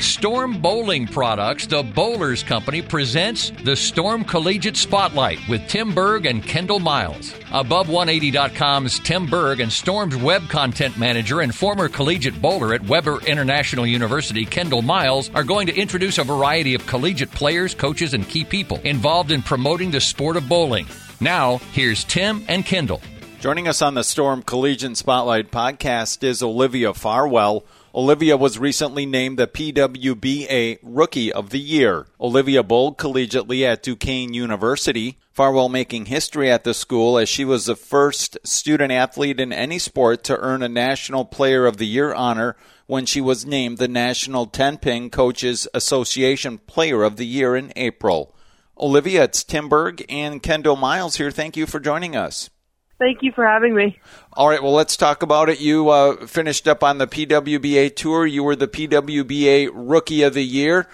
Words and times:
Storm 0.00 0.60
Bowling 0.60 1.06
Products, 1.06 1.66
the 1.66 1.82
Bowlers 1.82 2.42
Company, 2.42 2.82
presents 2.82 3.50
the 3.64 3.74
Storm 3.74 4.24
Collegiate 4.24 4.76
Spotlight 4.76 5.38
with 5.48 5.66
Tim 5.68 5.94
Berg 5.94 6.26
and 6.26 6.42
Kendall 6.42 6.78
Miles. 6.78 7.32
Above180.com's 7.50 8.98
Tim 9.00 9.26
Berg 9.26 9.60
and 9.60 9.72
Storm's 9.72 10.16
web 10.16 10.48
content 10.48 10.96
manager 10.98 11.40
and 11.40 11.54
former 11.54 11.88
collegiate 11.88 12.40
bowler 12.40 12.74
at 12.74 12.86
Webber 12.86 13.20
International 13.26 13.86
University, 13.86 14.44
Kendall 14.44 14.82
Miles, 14.82 15.30
are 15.34 15.44
going 15.44 15.66
to 15.66 15.76
introduce 15.76 16.18
a 16.18 16.24
variety 16.24 16.74
of 16.74 16.86
collegiate 16.86 17.30
players, 17.32 17.74
coaches, 17.74 18.14
and 18.14 18.28
key 18.28 18.44
people 18.44 18.78
involved 18.84 19.32
in 19.32 19.42
promoting 19.42 19.90
the 19.90 20.00
sport 20.00 20.36
of 20.36 20.48
bowling. 20.48 20.86
Now, 21.20 21.58
here's 21.72 22.04
Tim 22.04 22.44
and 22.48 22.64
Kendall. 22.64 23.00
Joining 23.40 23.68
us 23.68 23.82
on 23.82 23.94
the 23.94 24.02
Storm 24.02 24.42
Collegiate 24.42 24.96
Spotlight 24.96 25.52
podcast 25.52 26.24
is 26.24 26.42
Olivia 26.42 26.92
Farwell. 26.92 27.64
Olivia 27.94 28.36
was 28.36 28.58
recently 28.58 29.06
named 29.06 29.38
the 29.38 29.46
PWBA 29.46 30.78
Rookie 30.82 31.32
of 31.32 31.50
the 31.50 31.58
Year. 31.58 32.06
Olivia 32.20 32.62
bowled 32.62 32.98
collegiately 32.98 33.62
at 33.62 33.82
Duquesne 33.82 34.34
University, 34.34 35.18
Farwell 35.32 35.70
making 35.70 36.06
history 36.06 36.50
at 36.50 36.64
the 36.64 36.74
school 36.74 37.16
as 37.16 37.28
she 37.28 37.44
was 37.44 37.64
the 37.64 37.76
first 37.76 38.36
student 38.44 38.92
athlete 38.92 39.40
in 39.40 39.52
any 39.52 39.78
sport 39.78 40.22
to 40.24 40.36
earn 40.38 40.62
a 40.62 40.68
National 40.68 41.24
Player 41.24 41.64
of 41.64 41.78
the 41.78 41.86
Year 41.86 42.12
honor 42.12 42.56
when 42.86 43.06
she 43.06 43.20
was 43.22 43.46
named 43.46 43.78
the 43.78 43.88
National 43.88 44.46
Tenpin 44.46 45.08
Coaches 45.08 45.66
Association 45.72 46.58
Player 46.58 47.02
of 47.02 47.16
the 47.16 47.26
Year 47.26 47.56
in 47.56 47.72
April. 47.74 48.34
Olivia, 48.78 49.24
it's 49.24 49.42
Tim 49.42 49.68
Berg 49.68 50.04
and 50.08 50.42
Kendall 50.42 50.76
Miles 50.76 51.16
here. 51.16 51.30
Thank 51.30 51.56
you 51.56 51.66
for 51.66 51.80
joining 51.80 52.14
us. 52.14 52.50
Thank 52.98 53.22
you 53.22 53.30
for 53.32 53.46
having 53.46 53.74
me. 53.74 54.00
All 54.32 54.48
right, 54.48 54.62
well, 54.62 54.72
let's 54.72 54.96
talk 54.96 55.22
about 55.22 55.48
it. 55.48 55.60
You 55.60 55.88
uh, 55.88 56.26
finished 56.26 56.66
up 56.66 56.82
on 56.82 56.98
the 56.98 57.06
PWBA 57.06 57.94
tour. 57.94 58.26
You 58.26 58.42
were 58.42 58.56
the 58.56 58.66
PWBA 58.66 59.70
Rookie 59.72 60.22
of 60.22 60.34
the 60.34 60.44
Year. 60.44 60.88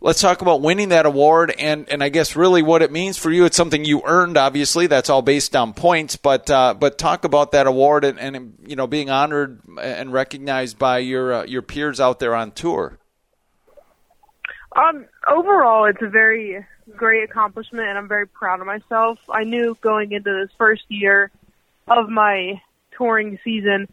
Let's 0.00 0.20
talk 0.20 0.42
about 0.42 0.62
winning 0.62 0.90
that 0.90 1.06
award 1.06 1.52
and, 1.58 1.88
and 1.88 2.04
I 2.04 2.08
guess 2.08 2.36
really 2.36 2.62
what 2.62 2.82
it 2.82 2.92
means 2.92 3.18
for 3.18 3.32
you. 3.32 3.44
It's 3.44 3.56
something 3.56 3.84
you 3.84 4.02
earned, 4.04 4.36
obviously. 4.38 4.86
That's 4.86 5.10
all 5.10 5.22
based 5.22 5.56
on 5.56 5.74
points, 5.74 6.14
but 6.14 6.48
uh, 6.48 6.74
but 6.74 6.98
talk 6.98 7.24
about 7.24 7.50
that 7.50 7.66
award 7.66 8.04
and, 8.04 8.16
and 8.18 8.54
you 8.64 8.76
know 8.76 8.86
being 8.86 9.10
honored 9.10 9.60
and 9.82 10.12
recognized 10.12 10.78
by 10.78 10.98
your 10.98 11.32
uh, 11.32 11.44
your 11.46 11.62
peers 11.62 11.98
out 11.98 12.20
there 12.20 12.36
on 12.36 12.52
tour. 12.52 12.96
Um, 14.76 15.06
overall, 15.30 15.84
it's 15.86 16.02
a 16.02 16.08
very 16.08 16.64
great 16.96 17.24
accomplishment, 17.24 17.86
and 17.88 17.98
I'm 17.98 18.08
very 18.08 18.26
proud 18.26 18.60
of 18.60 18.66
myself. 18.66 19.18
I 19.30 19.44
knew 19.44 19.76
going 19.80 20.12
into 20.12 20.30
this 20.30 20.54
first 20.56 20.84
year 20.88 21.30
of 21.86 22.08
my 22.08 22.60
touring 22.96 23.38
season, 23.44 23.88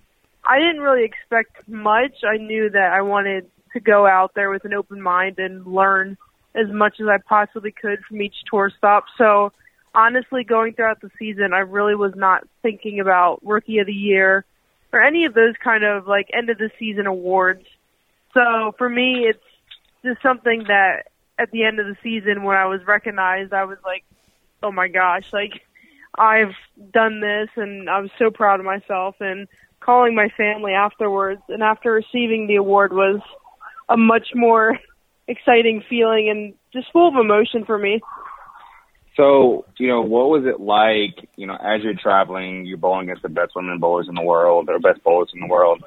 I 0.48 0.60
didn't 0.60 0.82
really 0.82 1.04
expect 1.04 1.68
much. 1.68 2.24
I 2.24 2.38
knew 2.38 2.70
that 2.70 2.92
I 2.94 3.02
wanted 3.02 3.50
to 3.74 3.80
go 3.80 4.06
out 4.06 4.34
there 4.36 4.50
with 4.50 4.66
an 4.66 4.74
open 4.74 5.02
mind 5.02 5.40
and 5.40 5.66
learn 5.66 6.18
as 6.54 6.68
much 6.72 7.00
as 7.00 7.08
I 7.08 7.18
possibly 7.18 7.72
could 7.72 8.00
from 8.08 8.22
each 8.22 8.36
tour 8.50 8.72
stop. 8.78 9.06
So, 9.18 9.52
honestly, 9.94 10.44
going 10.44 10.74
throughout 10.74 11.02
the 11.02 11.12
season, 11.20 11.54
I 11.54 11.60
really 11.60 11.96
was 11.96 12.14
not 12.16 12.48
thinking 12.62 13.00
about 13.00 13.42
Rookie 13.44 13.80
of 13.80 13.88
the 13.88 13.94
Year 13.94 14.46
or 14.94 15.02
any 15.02 15.26
of 15.26 15.34
those 15.34 15.56
kind 15.62 15.84
of 15.84 16.08
like 16.08 16.30
end 16.34 16.50
of 16.50 16.58
the 16.58 16.70
season 16.80 17.08
awards. 17.08 17.66
So, 18.34 18.74
for 18.78 18.88
me, 18.88 19.26
it's 19.28 19.40
just 20.04 20.22
something 20.22 20.66
that 20.68 21.08
at 21.38 21.52
the 21.52 21.64
end 21.64 21.80
of 21.80 21.88
the 21.88 21.98
season 22.02 22.44
when 22.44 22.58
I 22.58 22.66
was 22.66 22.86
recognized, 22.86 23.54
I 23.54 23.66
was 23.66 23.78
like, 23.84 24.04
oh 24.64 24.72
my 24.72 24.88
gosh, 24.88 25.32
like 25.34 25.62
I've 26.18 26.56
done 26.92 27.20
this 27.20 27.50
and 27.56 27.90
I 27.90 28.00
was 28.00 28.12
so 28.18 28.32
proud 28.32 28.60
of 28.60 28.66
myself 28.66 29.16
and 29.20 29.48
calling 29.80 30.16
my 30.16 30.30
family 30.30 30.74
afterwards 30.74 31.42
and 31.50 31.62
after 31.62 31.92
receiving 31.92 32.48
the 32.48 32.56
award 32.56 32.94
was 32.94 33.22
a 33.90 33.98
much 33.98 34.30
more 34.34 34.80
exciting 35.28 35.84
feeling 35.90 36.30
and 36.30 36.54
just 36.74 36.92
full 36.92 37.08
of 37.08 37.16
emotion 37.16 37.66
for 37.66 37.78
me. 37.78 38.02
So, 39.16 39.66
you 39.78 39.88
know, 39.88 40.02
what 40.02 40.30
was 40.30 40.44
it 40.46 40.60
like, 40.60 41.30
you 41.38 41.48
know, 41.48 41.56
as 41.56 41.82
you're 41.84 41.94
traveling, 41.94 42.66
you're 42.66 42.78
bowling 42.78 43.06
against 43.06 43.24
the 43.24 43.30
best 43.30 43.56
women 43.56 43.80
bowlers 43.80 44.08
in 44.10 44.16
the 44.16 44.22
world 44.22 44.68
or 44.70 44.78
best 44.80 45.04
bowlers 45.04 45.32
in 45.34 45.40
the 45.40 45.48
world 45.48 45.84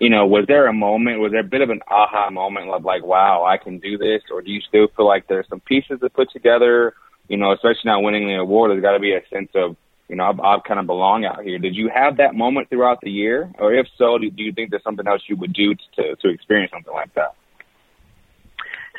you 0.00 0.08
know, 0.08 0.26
was 0.26 0.46
there 0.48 0.66
a 0.66 0.72
moment, 0.72 1.20
was 1.20 1.30
there 1.30 1.42
a 1.42 1.44
bit 1.44 1.60
of 1.60 1.68
an 1.68 1.80
aha 1.88 2.30
moment 2.30 2.70
of 2.70 2.84
like, 2.84 3.04
wow, 3.04 3.44
I 3.44 3.58
can 3.58 3.78
do 3.78 3.98
this? 3.98 4.22
Or 4.32 4.40
do 4.40 4.50
you 4.50 4.60
still 4.66 4.88
feel 4.96 5.06
like 5.06 5.28
there's 5.28 5.46
some 5.48 5.60
pieces 5.60 6.00
to 6.00 6.08
put 6.08 6.30
together? 6.32 6.94
You 7.28 7.36
know, 7.36 7.52
especially 7.52 7.82
now 7.84 8.00
winning 8.00 8.26
the 8.26 8.36
award, 8.36 8.70
there's 8.70 8.82
got 8.82 8.92
to 8.92 8.98
be 8.98 9.12
a 9.12 9.20
sense 9.30 9.50
of, 9.54 9.76
you 10.08 10.16
know, 10.16 10.24
I, 10.24 10.56
I 10.56 10.58
kind 10.66 10.80
of 10.80 10.86
belong 10.86 11.26
out 11.26 11.44
here. 11.44 11.58
Did 11.58 11.76
you 11.76 11.90
have 11.94 12.16
that 12.16 12.34
moment 12.34 12.70
throughout 12.70 13.00
the 13.02 13.10
year? 13.10 13.52
Or 13.58 13.74
if 13.74 13.86
so, 13.98 14.16
do, 14.16 14.30
do 14.30 14.42
you 14.42 14.52
think 14.52 14.70
there's 14.70 14.82
something 14.82 15.06
else 15.06 15.20
you 15.28 15.36
would 15.36 15.52
do 15.52 15.74
to, 15.96 16.16
to 16.16 16.28
experience 16.30 16.72
something 16.72 16.94
like 16.94 17.12
that? 17.14 17.34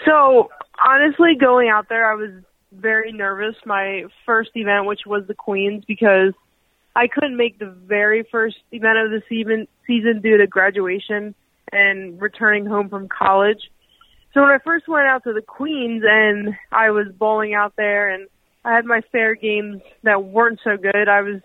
So, 0.06 0.50
honestly, 0.86 1.34
going 1.40 1.70
out 1.70 1.90
there, 1.90 2.10
I 2.10 2.16
was 2.16 2.32
very 2.72 3.12
nervous. 3.12 3.56
My 3.66 4.04
first 4.26 4.52
event, 4.54 4.86
which 4.86 5.02
was 5.08 5.24
the 5.28 5.34
Queens, 5.34 5.84
because– 5.88 6.34
I 6.96 7.07
couldn't 7.07 7.38
make 7.38 7.57
the 7.59 7.69
very 7.69 8.28
first 8.31 8.57
event 8.72 8.97
of 8.97 9.12
the 9.12 9.22
season 9.29 9.68
season 9.88 10.22
due 10.22 10.38
to 10.38 10.47
graduation 10.47 11.35
and 11.72 12.22
returning 12.22 12.66
home 12.66 12.90
from 12.90 13.07
college. 13.07 13.62
So 14.34 14.41
when 14.41 14.50
I 14.50 14.59
first 14.63 14.88
went 14.88 15.07
out 15.07 15.24
to 15.24 15.34
the 15.34 15.41
Queens 15.41 16.03
and 16.06 16.56
I 16.72 16.91
was 16.91 17.07
bowling 17.18 17.53
out 17.53 17.74
there 17.78 18.09
and 18.09 18.28
I 18.63 18.75
had 18.75 18.85
my 18.85 19.02
fair 19.12 19.35
games 19.35 19.81
that 20.03 20.24
weren't 20.24 20.59
so 20.63 20.78
good, 20.78 21.07
I 21.09 21.22
was 21.22 21.41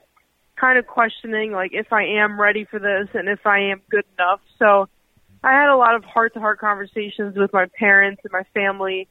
kind 0.57 0.79
of 0.79 0.87
questioning 0.87 1.53
like 1.53 1.73
if 1.73 1.93
I 1.93 2.05
am 2.21 2.41
ready 2.41 2.65
for 2.65 2.79
this 2.79 3.09
and 3.15 3.29
if 3.29 3.47
I 3.47 3.71
am 3.71 3.83
good 3.91 4.05
enough. 4.19 4.41
So 4.59 4.89
I 5.43 5.53
had 5.53 5.69
a 5.69 5.77
lot 5.77 5.95
of 5.95 6.05
heart 6.05 6.35
to 6.35 6.41
heart 6.41 6.59
conversations 6.59 7.37
with 7.37 7.53
my 7.53 7.67
parents 7.79 8.23
and 8.25 8.33
my 8.33 8.45
family 8.55 9.09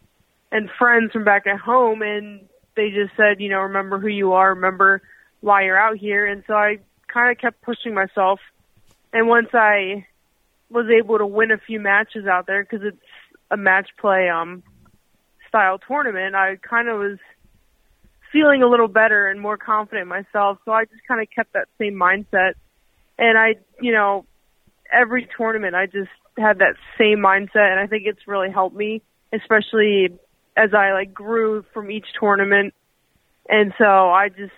and 0.52 0.70
friends 0.78 1.12
from 1.12 1.24
back 1.24 1.48
at 1.48 1.60
home 1.60 2.02
and 2.02 2.42
they 2.76 2.90
just 2.90 3.16
said, 3.16 3.40
you 3.40 3.50
know, 3.50 3.62
remember 3.62 4.00
who 4.00 4.08
you 4.08 4.34
are, 4.34 4.54
remember 4.54 5.02
why 5.46 5.64
you're 5.64 5.78
out 5.78 5.98
here. 5.98 6.26
And 6.26 6.44
so 6.48 6.56
I 6.56 6.80
kind 7.08 7.32
of 7.32 7.38
kept 7.38 7.62
pushing 7.62 7.94
myself. 7.94 8.40
And 9.14 9.28
once 9.28 9.50
I 9.54 10.08
was 10.72 10.88
able 10.90 11.20
to 11.20 11.28
win 11.28 11.52
a 11.52 11.60
few 11.60 11.80
matches 11.80 12.26
out 12.26 12.48
there, 12.48 12.64
because 12.64 12.84
it's 12.84 12.98
a 13.52 13.56
match 13.56 13.90
play 14.02 14.28
um 14.28 14.64
style 15.48 15.78
tournament, 15.78 16.34
I 16.36 16.56
kind 16.56 16.90
of 16.90 16.98
was 16.98 17.20
feeling 18.32 18.64
a 18.64 18.68
little 18.68 18.88
better 18.88 19.30
and 19.30 19.40
more 19.40 19.56
confident 19.56 20.08
myself. 20.08 20.58
So 20.66 20.72
I 20.72 20.86
just 20.86 21.08
kind 21.08 21.22
of 21.22 21.28
kept 21.30 21.54
that 21.54 21.68
same 21.78 21.94
mindset. 21.94 22.54
And 23.20 23.38
I, 23.38 23.56
you 23.80 23.94
know, 23.94 24.26
every 24.92 25.30
tournament 25.38 25.76
I 25.76 25.86
just 25.86 26.10
had 26.38 26.58
that 26.58 26.74
same 26.98 27.20
mindset 27.20 27.72
and 27.72 27.80
I 27.80 27.86
think 27.86 28.04
it's 28.08 28.28
really 28.28 28.50
helped 28.50 28.76
me, 28.76 29.04
especially 29.32 30.10
as 30.58 30.74
I 30.74 30.94
like 30.94 31.14
grew 31.14 31.64
from 31.72 31.92
each 31.92 32.08
tournament. 32.20 32.74
And 33.48 33.74
so 33.78 33.86
I 33.86 34.30
just 34.30 34.52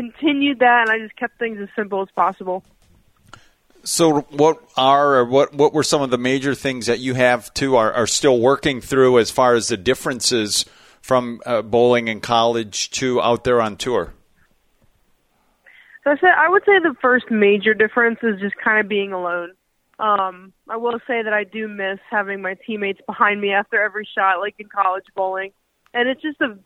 continued 0.00 0.60
that, 0.60 0.88
and 0.88 0.90
I 0.90 0.98
just 0.98 1.16
kept 1.16 1.38
things 1.38 1.58
as 1.60 1.68
simple 1.76 2.00
as 2.02 2.08
possible. 2.16 2.64
So, 3.82 4.20
what 4.30 4.62
are 4.76 5.16
or 5.16 5.24
what 5.24 5.54
what 5.54 5.72
were 5.72 5.82
some 5.82 6.02
of 6.02 6.10
the 6.10 6.18
major 6.18 6.54
things 6.54 6.86
that 6.86 7.00
you 7.00 7.14
have 7.14 7.52
to 7.54 7.76
are, 7.76 7.92
are 7.92 8.06
still 8.06 8.38
working 8.38 8.80
through 8.80 9.18
as 9.18 9.30
far 9.30 9.54
as 9.54 9.68
the 9.68 9.76
differences 9.76 10.64
from 11.00 11.40
uh, 11.46 11.62
bowling 11.62 12.08
in 12.08 12.20
college 12.20 12.90
to 12.92 13.20
out 13.22 13.44
there 13.44 13.60
on 13.60 13.76
tour? 13.76 14.12
So 16.04 16.10
I 16.10 16.16
said 16.16 16.30
I 16.36 16.48
would 16.48 16.62
say 16.64 16.78
the 16.78 16.94
first 17.00 17.30
major 17.30 17.74
difference 17.74 18.18
is 18.22 18.40
just 18.40 18.54
kind 18.56 18.80
of 18.80 18.88
being 18.88 19.12
alone. 19.12 19.52
Um, 19.98 20.52
I 20.68 20.76
will 20.76 20.98
say 21.06 21.22
that 21.22 21.32
I 21.32 21.44
do 21.44 21.68
miss 21.68 21.98
having 22.10 22.40
my 22.40 22.56
teammates 22.66 23.00
behind 23.06 23.40
me 23.40 23.52
after 23.52 23.82
every 23.82 24.08
shot, 24.16 24.40
like 24.40 24.54
in 24.58 24.68
college 24.68 25.04
bowling, 25.14 25.52
and 25.92 26.08
it's 26.08 26.22
just 26.22 26.40
a 26.40 26.58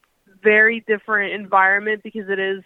very 0.43 0.85
different 0.87 1.33
environment 1.33 2.03
because 2.05 2.29
it 2.29 2.39
is 2.39 2.63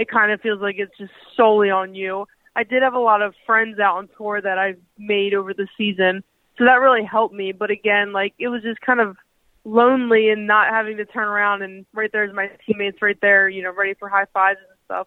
it 0.00 0.08
kind 0.08 0.32
of 0.32 0.40
feels 0.40 0.62
like 0.62 0.76
it's 0.78 0.96
just 0.96 1.12
solely 1.36 1.68
on 1.68 1.94
you. 1.94 2.26
I 2.56 2.62
did 2.64 2.82
have 2.82 2.94
a 2.94 2.98
lot 2.98 3.20
of 3.20 3.34
friends 3.44 3.78
out 3.78 3.98
on 3.98 4.08
tour 4.16 4.40
that 4.40 4.56
I've 4.56 4.80
made 4.98 5.34
over 5.34 5.52
the 5.52 5.68
season, 5.76 6.24
so 6.56 6.64
that 6.64 6.80
really 6.80 7.04
helped 7.04 7.34
me. 7.34 7.52
But 7.52 7.70
again, 7.70 8.10
like 8.10 8.32
it 8.38 8.48
was 8.48 8.62
just 8.62 8.80
kind 8.80 9.00
of 9.00 9.18
lonely 9.62 10.30
and 10.30 10.46
not 10.46 10.70
having 10.70 10.96
to 10.96 11.04
turn 11.04 11.28
around 11.28 11.60
and 11.60 11.84
right 11.92 12.10
there's 12.10 12.34
my 12.34 12.50
teammates 12.66 13.02
right 13.02 13.20
there, 13.20 13.46
you 13.46 13.62
know, 13.62 13.70
ready 13.70 13.92
for 13.92 14.08
high 14.08 14.24
fives 14.32 14.58
and 14.66 14.78
stuff. 14.86 15.06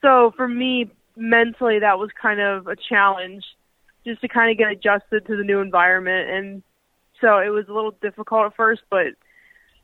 So 0.00 0.32
for 0.36 0.46
me, 0.46 0.88
mentally, 1.16 1.80
that 1.80 1.98
was 1.98 2.10
kind 2.22 2.38
of 2.40 2.68
a 2.68 2.76
challenge 2.76 3.44
just 4.06 4.20
to 4.20 4.28
kind 4.28 4.52
of 4.52 4.56
get 4.56 4.70
adjusted 4.70 5.26
to 5.26 5.36
the 5.36 5.42
new 5.42 5.58
environment. 5.58 6.30
And 6.30 6.62
so 7.20 7.38
it 7.38 7.48
was 7.48 7.66
a 7.68 7.72
little 7.72 7.96
difficult 8.00 8.46
at 8.46 8.56
first, 8.56 8.82
but 8.90 9.08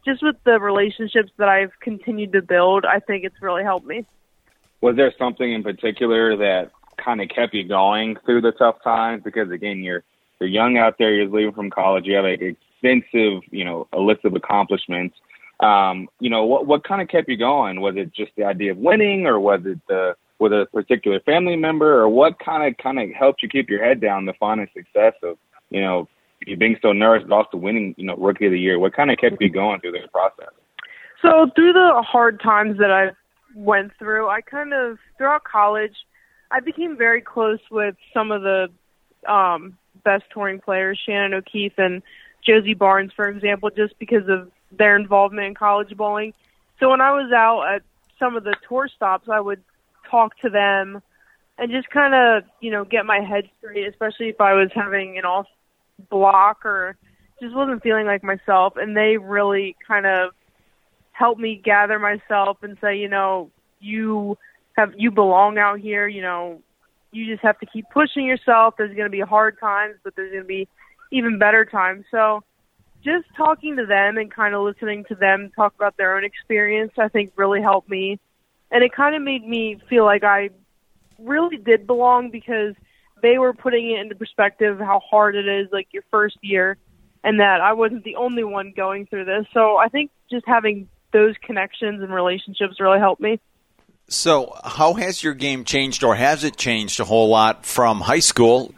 just 0.04 0.22
with 0.22 0.36
the 0.44 0.60
relationships 0.60 1.32
that 1.36 1.48
I've 1.48 1.72
continued 1.80 2.30
to 2.34 2.42
build, 2.42 2.84
I 2.84 3.00
think 3.00 3.24
it's 3.24 3.42
really 3.42 3.64
helped 3.64 3.88
me 3.88 4.06
was 4.80 4.96
there 4.96 5.12
something 5.18 5.52
in 5.52 5.62
particular 5.62 6.36
that 6.36 6.70
kind 7.02 7.20
of 7.20 7.28
kept 7.28 7.54
you 7.54 7.66
going 7.66 8.16
through 8.24 8.42
the 8.42 8.52
tough 8.52 8.76
times? 8.82 9.22
Because 9.24 9.50
again, 9.50 9.82
you're 9.82 10.04
you're 10.40 10.48
young 10.48 10.76
out 10.76 10.96
there, 10.98 11.14
you're 11.14 11.28
leaving 11.28 11.54
from 11.54 11.70
college, 11.70 12.04
you 12.04 12.14
have 12.14 12.26
an 12.26 12.56
extensive, 12.82 13.42
you 13.50 13.64
know, 13.64 13.88
a 13.92 13.98
list 13.98 14.24
of 14.24 14.34
accomplishments. 14.34 15.16
Um, 15.60 16.08
you 16.20 16.28
know, 16.28 16.44
what 16.44 16.66
what 16.66 16.84
kind 16.84 17.00
of 17.00 17.08
kept 17.08 17.28
you 17.28 17.36
going? 17.36 17.80
Was 17.80 17.94
it 17.96 18.12
just 18.12 18.32
the 18.36 18.44
idea 18.44 18.72
of 18.72 18.78
winning, 18.78 19.26
or 19.26 19.40
was 19.40 19.60
it 19.64 19.78
the 19.88 20.14
with 20.38 20.52
a 20.52 20.66
particular 20.72 21.20
family 21.20 21.56
member, 21.56 21.98
or 21.98 22.08
what 22.08 22.38
kind 22.38 22.66
of 22.66 22.76
kind 22.82 22.98
of 22.98 23.08
helped 23.10 23.42
you 23.42 23.48
keep 23.48 23.70
your 23.70 23.82
head 23.82 24.00
down, 24.00 24.26
the 24.26 24.34
and 24.42 24.68
success 24.74 25.14
of 25.22 25.38
you 25.70 25.80
know 25.80 26.08
you 26.46 26.56
being 26.56 26.76
so 26.82 26.92
nervous, 26.92 27.26
but 27.26 27.34
also 27.34 27.56
winning, 27.56 27.94
you 27.96 28.04
know, 28.04 28.14
rookie 28.16 28.46
of 28.46 28.52
the 28.52 28.60
year? 28.60 28.78
What 28.78 28.92
kind 28.92 29.10
of 29.10 29.16
kept 29.16 29.40
you 29.40 29.48
going 29.48 29.80
through 29.80 29.92
this 29.92 30.06
process? 30.12 30.52
So 31.22 31.50
through 31.54 31.72
the 31.72 32.04
hard 32.06 32.40
times 32.40 32.76
that 32.78 32.90
I 32.90 33.12
went 33.56 33.92
through, 33.98 34.28
I 34.28 34.42
kind 34.42 34.72
of 34.72 34.98
throughout 35.16 35.42
college, 35.44 35.96
I 36.50 36.60
became 36.60 36.96
very 36.96 37.22
close 37.22 37.58
with 37.70 37.96
some 38.12 38.30
of 38.30 38.42
the 38.42 38.68
um, 39.26 39.78
best 40.04 40.24
touring 40.32 40.60
players, 40.60 41.00
Shannon 41.04 41.34
O'Keefe 41.34 41.78
and 41.78 42.02
Josie 42.46 42.74
Barnes, 42.74 43.12
for 43.16 43.28
example, 43.28 43.70
just 43.70 43.98
because 43.98 44.28
of 44.28 44.50
their 44.70 44.94
involvement 44.94 45.48
in 45.48 45.54
college 45.54 45.96
bowling. 45.96 46.34
So 46.78 46.90
when 46.90 47.00
I 47.00 47.12
was 47.12 47.32
out 47.32 47.74
at 47.74 47.82
some 48.18 48.36
of 48.36 48.44
the 48.44 48.54
tour 48.68 48.88
stops, 48.94 49.28
I 49.28 49.40
would 49.40 49.62
talk 50.10 50.38
to 50.40 50.50
them 50.50 51.02
and 51.58 51.72
just 51.72 51.88
kind 51.90 52.14
of, 52.14 52.44
you 52.60 52.70
know, 52.70 52.84
get 52.84 53.06
my 53.06 53.20
head 53.20 53.48
straight, 53.58 53.88
especially 53.88 54.28
if 54.28 54.40
I 54.40 54.52
was 54.52 54.68
having 54.74 55.18
an 55.18 55.24
off 55.24 55.46
block 56.10 56.64
or 56.66 56.96
just 57.40 57.54
wasn't 57.54 57.82
feeling 57.82 58.06
like 58.06 58.22
myself. 58.22 58.74
And 58.76 58.96
they 58.96 59.16
really 59.16 59.76
kind 59.86 60.06
of 60.06 60.32
helped 61.16 61.40
me 61.40 61.60
gather 61.62 61.98
myself 61.98 62.58
and 62.62 62.76
say, 62.80 62.98
you 62.98 63.08
know, 63.08 63.50
you 63.80 64.36
have, 64.76 64.92
you 64.96 65.10
belong 65.10 65.56
out 65.56 65.80
here, 65.80 66.06
you 66.06 66.20
know, 66.20 66.60
you 67.10 67.26
just 67.32 67.42
have 67.42 67.58
to 67.60 67.66
keep 67.66 67.86
pushing 67.90 68.26
yourself. 68.26 68.74
There's 68.76 68.94
going 68.94 69.06
to 69.06 69.16
be 69.16 69.20
hard 69.20 69.58
times, 69.58 69.94
but 70.04 70.14
there's 70.14 70.30
going 70.30 70.42
to 70.42 70.48
be 70.48 70.68
even 71.10 71.38
better 71.38 71.64
times. 71.64 72.04
So 72.10 72.42
just 73.02 73.24
talking 73.36 73.76
to 73.76 73.86
them 73.86 74.18
and 74.18 74.30
kind 74.30 74.54
of 74.54 74.62
listening 74.62 75.04
to 75.08 75.14
them 75.14 75.50
talk 75.56 75.74
about 75.74 75.96
their 75.96 76.16
own 76.16 76.24
experience, 76.24 76.92
I 76.98 77.08
think 77.08 77.32
really 77.36 77.62
helped 77.62 77.88
me. 77.88 78.20
And 78.70 78.82
it 78.82 78.92
kind 78.92 79.14
of 79.14 79.22
made 79.22 79.46
me 79.46 79.80
feel 79.88 80.04
like 80.04 80.24
I 80.24 80.50
really 81.18 81.56
did 81.56 81.86
belong 81.86 82.30
because 82.30 82.74
they 83.22 83.38
were 83.38 83.54
putting 83.54 83.92
it 83.92 84.00
into 84.00 84.16
perspective 84.16 84.78
how 84.78 85.00
hard 85.00 85.34
it 85.34 85.48
is, 85.48 85.68
like 85.72 85.88
your 85.92 86.02
first 86.10 86.36
year, 86.42 86.76
and 87.24 87.40
that 87.40 87.62
I 87.62 87.72
wasn't 87.72 88.04
the 88.04 88.16
only 88.16 88.44
one 88.44 88.74
going 88.76 89.06
through 89.06 89.24
this. 89.24 89.46
So 89.54 89.78
I 89.78 89.88
think 89.88 90.10
just 90.30 90.44
having 90.46 90.88
those 91.12 91.34
connections 91.42 92.02
and 92.02 92.12
relationships 92.12 92.80
really 92.80 92.98
helped 92.98 93.20
me. 93.20 93.40
So, 94.08 94.52
how 94.64 94.94
has 94.94 95.22
your 95.22 95.34
game 95.34 95.64
changed, 95.64 96.04
or 96.04 96.14
has 96.14 96.44
it 96.44 96.56
changed 96.56 97.00
a 97.00 97.04
whole 97.04 97.28
lot 97.28 97.66
from 97.66 98.00
high 98.00 98.20
school? 98.20 98.72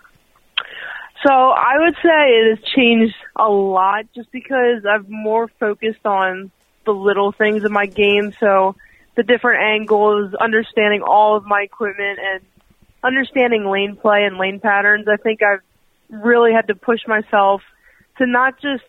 So, 1.26 1.32
I 1.32 1.74
would 1.78 1.94
say 1.96 2.30
it 2.30 2.56
has 2.56 2.64
changed 2.74 3.14
a 3.36 3.48
lot 3.48 4.06
just 4.14 4.32
because 4.32 4.84
I've 4.88 5.08
more 5.08 5.48
focused 5.60 6.06
on 6.06 6.50
the 6.86 6.92
little 6.92 7.32
things 7.32 7.64
in 7.64 7.72
my 7.72 7.84
game. 7.86 8.32
So, 8.40 8.74
the 9.16 9.22
different 9.22 9.62
angles, 9.62 10.32
understanding 10.34 11.02
all 11.02 11.36
of 11.36 11.44
my 11.44 11.60
equipment, 11.62 12.18
and 12.22 12.42
understanding 13.02 13.66
lane 13.66 13.96
play 13.96 14.24
and 14.24 14.38
lane 14.38 14.60
patterns. 14.60 15.06
I 15.08 15.16
think 15.16 15.40
I've 15.42 15.60
really 16.10 16.52
had 16.52 16.68
to 16.68 16.74
push 16.74 17.00
myself 17.06 17.62
to 18.18 18.26
not 18.26 18.60
just 18.60 18.84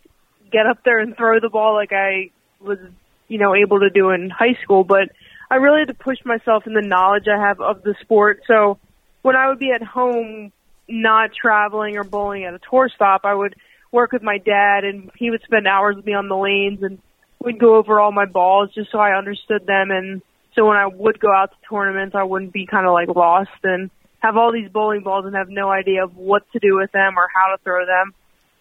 get 0.52 0.66
up 0.66 0.84
there 0.84 1.00
and 1.00 1.16
throw 1.16 1.40
the 1.40 1.50
ball 1.50 1.76
like 1.76 1.92
I 1.92 2.32
was, 2.60 2.80
you 3.30 3.38
know, 3.38 3.56
able 3.56 3.80
to 3.80 3.90
do 3.90 4.10
in 4.10 4.30
high 4.30 4.58
school, 4.62 4.84
but 4.84 5.10
I 5.50 5.56
really 5.56 5.80
had 5.80 5.88
to 5.88 5.94
push 5.94 6.18
myself 6.26 6.68
in 6.68 6.74
the 6.74 6.81
knowledge 6.81 7.26
I 7.28 7.40
have 7.40 7.62
of 7.62 7.81
the 7.84 7.96
sport. 8.02 8.42
So 8.46 8.78
when 9.22 9.36
I 9.36 9.48
would 9.48 9.60
be 9.60 9.72
at 9.72 9.81
home, 9.81 10.52
not 10.88 11.31
traveling 11.40 11.98
or 11.98 12.04
bowling 12.04 12.44
at 12.44 12.54
a 12.54 12.60
tour 12.70 12.90
stop, 12.94 13.22
I 13.24 13.34
would 13.34 13.56
work 13.92 14.12
with 14.12 14.24
my 14.24 14.38
dad 14.38 14.84
and 14.84 15.10
he 15.18 15.30
would 15.31 15.42
spend 15.44 15.68
hours 15.68 15.96
with 15.96 16.06
me 16.06 16.14
on 16.14 16.28
the 16.28 16.36
lanes 16.36 16.84
and 16.84 17.00
we'd 17.40 17.60
go 17.60 17.76
over 17.76 18.00
all 18.00 18.12
my 18.12 18.26
balls 18.26 18.70
just 18.74 18.92
so 18.92 19.00
I 19.00 19.18
understood 19.18 19.66
them 19.66 19.92
and 19.92 20.22
so 20.56 20.68
when 20.68 20.78
I 20.78 20.88
would 20.88 21.20
go 21.20 21.31
out 21.34 21.52
to 21.52 21.58
tournaments 21.68 22.16
I 22.16 22.24
wouldn't 22.24 22.54
be 22.54 22.68
kind 22.68 22.86
of 22.86 22.94
like 22.94 23.08
lost 23.08 23.50
and 23.64 23.90
have 24.20 24.38
all 24.38 24.52
these 24.52 24.70
bowling 24.70 25.02
balls 25.02 25.26
and 25.26 25.36
have 25.36 25.50
no 25.50 25.72
idea 25.72 26.04
of 26.04 26.16
what 26.18 26.44
to 26.52 26.60
do 26.60 26.76
with 26.76 26.92
them 26.92 27.18
or 27.18 27.28
how 27.34 27.56
to 27.56 27.64
throw 27.64 27.86
them 27.86 28.14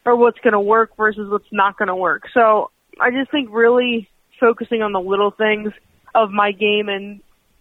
or 0.06 0.16
what's 0.16 0.38
going 0.38 0.52
to 0.52 0.60
work 0.60 0.96
versus 0.96 1.28
what's 1.30 1.52
not 1.52 1.76
going 1.76 1.88
to 1.88 1.96
work. 1.96 2.22
So 2.32 2.70
I 3.00 3.10
just 3.10 3.30
think 3.30 3.50
really 3.52 4.08
focusing 4.40 4.82
on 4.82 4.92
the 4.92 5.00
little 5.00 5.30
things 5.30 5.72
of 6.14 6.30
my 6.30 6.52
game 6.52 6.88
and 6.88 7.20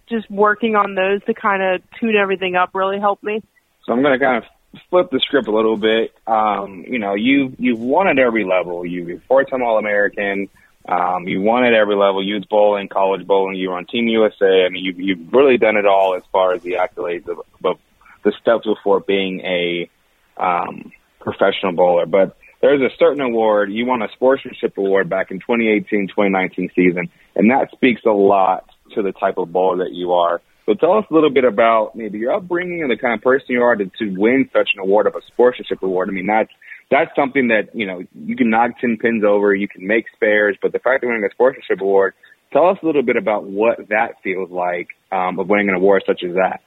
just 0.09 0.29
working 0.29 0.75
on 0.75 0.95
those 0.95 1.23
to 1.25 1.33
kind 1.33 1.61
of 1.61 1.81
tune 1.99 2.15
everything 2.15 2.55
up 2.55 2.71
really 2.73 2.99
helped 2.99 3.23
me. 3.23 3.41
So 3.85 3.93
I'm 3.93 4.01
going 4.01 4.17
to 4.17 4.23
kind 4.23 4.43
of 4.43 4.79
flip 4.89 5.09
the 5.11 5.19
script 5.19 5.47
a 5.47 5.51
little 5.51 5.77
bit. 5.77 6.13
Um, 6.25 6.85
you 6.87 6.99
know, 6.99 7.15
you 7.15 7.55
you've 7.57 7.79
won 7.79 8.07
at 8.07 8.19
every 8.19 8.45
level. 8.45 8.85
You're 8.85 9.19
four-time 9.27 9.61
All-American. 9.61 10.49
Um, 10.87 11.27
you 11.27 11.41
won 11.41 11.65
at 11.65 11.73
every 11.73 11.95
level: 11.95 12.23
youth 12.23 12.45
bowling, 12.49 12.87
college 12.87 13.25
bowling. 13.27 13.55
You 13.55 13.69
were 13.69 13.77
on 13.77 13.85
Team 13.85 14.07
USA. 14.07 14.65
I 14.65 14.69
mean, 14.69 14.83
you've 14.83 14.99
you've 14.99 15.33
really 15.33 15.57
done 15.57 15.77
it 15.77 15.85
all 15.85 16.15
as 16.15 16.23
far 16.31 16.53
as 16.53 16.63
the 16.63 16.73
accolades 16.73 17.27
of, 17.27 17.39
of 17.63 17.79
the 18.23 18.33
steps 18.41 18.65
before 18.65 18.99
being 19.01 19.41
a 19.41 19.89
um, 20.37 20.91
professional 21.19 21.73
bowler. 21.73 22.05
But 22.05 22.37
there's 22.67 22.81
a 22.81 22.95
certain 22.99 23.21
award. 23.21 23.71
You 23.71 23.85
won 23.85 24.01
a 24.01 24.09
sportsmanship 24.13 24.77
award 24.77 25.09
back 25.09 25.31
in 25.31 25.39
2018-2019 25.39 26.75
season, 26.75 27.09
and 27.35 27.49
that 27.49 27.71
speaks 27.71 28.01
a 28.05 28.11
lot 28.11 28.69
to 28.93 29.01
the 29.01 29.13
type 29.13 29.37
of 29.37 29.51
bowler 29.53 29.85
that 29.85 29.93
you 29.93 30.11
are. 30.11 30.41
So 30.65 30.73
tell 30.73 30.97
us 30.97 31.05
a 31.09 31.13
little 31.13 31.29
bit 31.29 31.45
about 31.45 31.95
maybe 31.95 32.19
your 32.19 32.33
upbringing 32.33 32.81
and 32.81 32.91
the 32.91 32.97
kind 32.97 33.13
of 33.13 33.21
person 33.21 33.45
you 33.49 33.61
are 33.61 33.75
to, 33.77 33.85
to 33.85 34.09
win 34.17 34.49
such 34.51 34.69
an 34.75 34.81
award 34.81 35.07
of 35.07 35.15
a 35.15 35.21
sportsmanship 35.27 35.81
award. 35.81 36.09
I 36.09 36.11
mean, 36.11 36.27
that's 36.27 36.49
that's 36.91 37.11
something 37.15 37.47
that 37.47 37.73
you 37.73 37.85
know 37.85 38.03
you 38.13 38.35
can 38.35 38.49
knock 38.49 38.71
ten 38.81 38.97
pins 38.97 39.23
over, 39.25 39.55
you 39.55 39.69
can 39.69 39.87
make 39.87 40.05
spares, 40.13 40.57
but 40.61 40.73
the 40.73 40.79
fact 40.79 41.03
of 41.03 41.07
winning 41.07 41.23
a 41.23 41.31
sportsmanship 41.31 41.79
award. 41.79 42.15
Tell 42.51 42.67
us 42.67 42.77
a 42.81 42.85
little 42.85 43.03
bit 43.03 43.17
about 43.17 43.43
what 43.43 43.77
that 43.89 44.21
feels 44.23 44.49
like 44.49 44.87
um, 45.11 45.37
of 45.37 45.47
winning 45.49 45.69
an 45.69 45.75
award 45.75 46.03
such 46.05 46.23
as 46.23 46.35
that. 46.35 46.61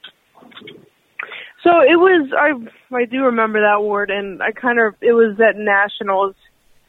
So 1.63 1.81
it 1.81 1.95
was 1.95 2.31
I 2.37 2.95
I 2.95 3.05
do 3.05 3.25
remember 3.25 3.61
that 3.61 3.77
award 3.77 4.09
and 4.09 4.41
I 4.41 4.51
kind 4.51 4.79
of 4.79 4.95
it 5.01 5.13
was 5.13 5.39
at 5.39 5.57
nationals 5.57 6.35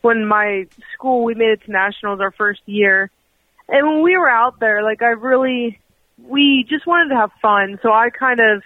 when 0.00 0.26
my 0.26 0.66
school 0.94 1.24
we 1.24 1.34
made 1.34 1.50
it 1.50 1.64
to 1.64 1.70
nationals 1.70 2.20
our 2.20 2.32
first 2.32 2.62
year. 2.66 3.10
And 3.68 3.86
when 3.86 4.02
we 4.02 4.16
were 4.16 4.28
out 4.28 4.60
there 4.60 4.82
like 4.82 5.02
I 5.02 5.10
really 5.10 5.78
we 6.18 6.64
just 6.68 6.86
wanted 6.86 7.10
to 7.10 7.16
have 7.16 7.30
fun. 7.40 7.78
So 7.82 7.92
I 7.92 8.10
kind 8.10 8.40
of 8.40 8.62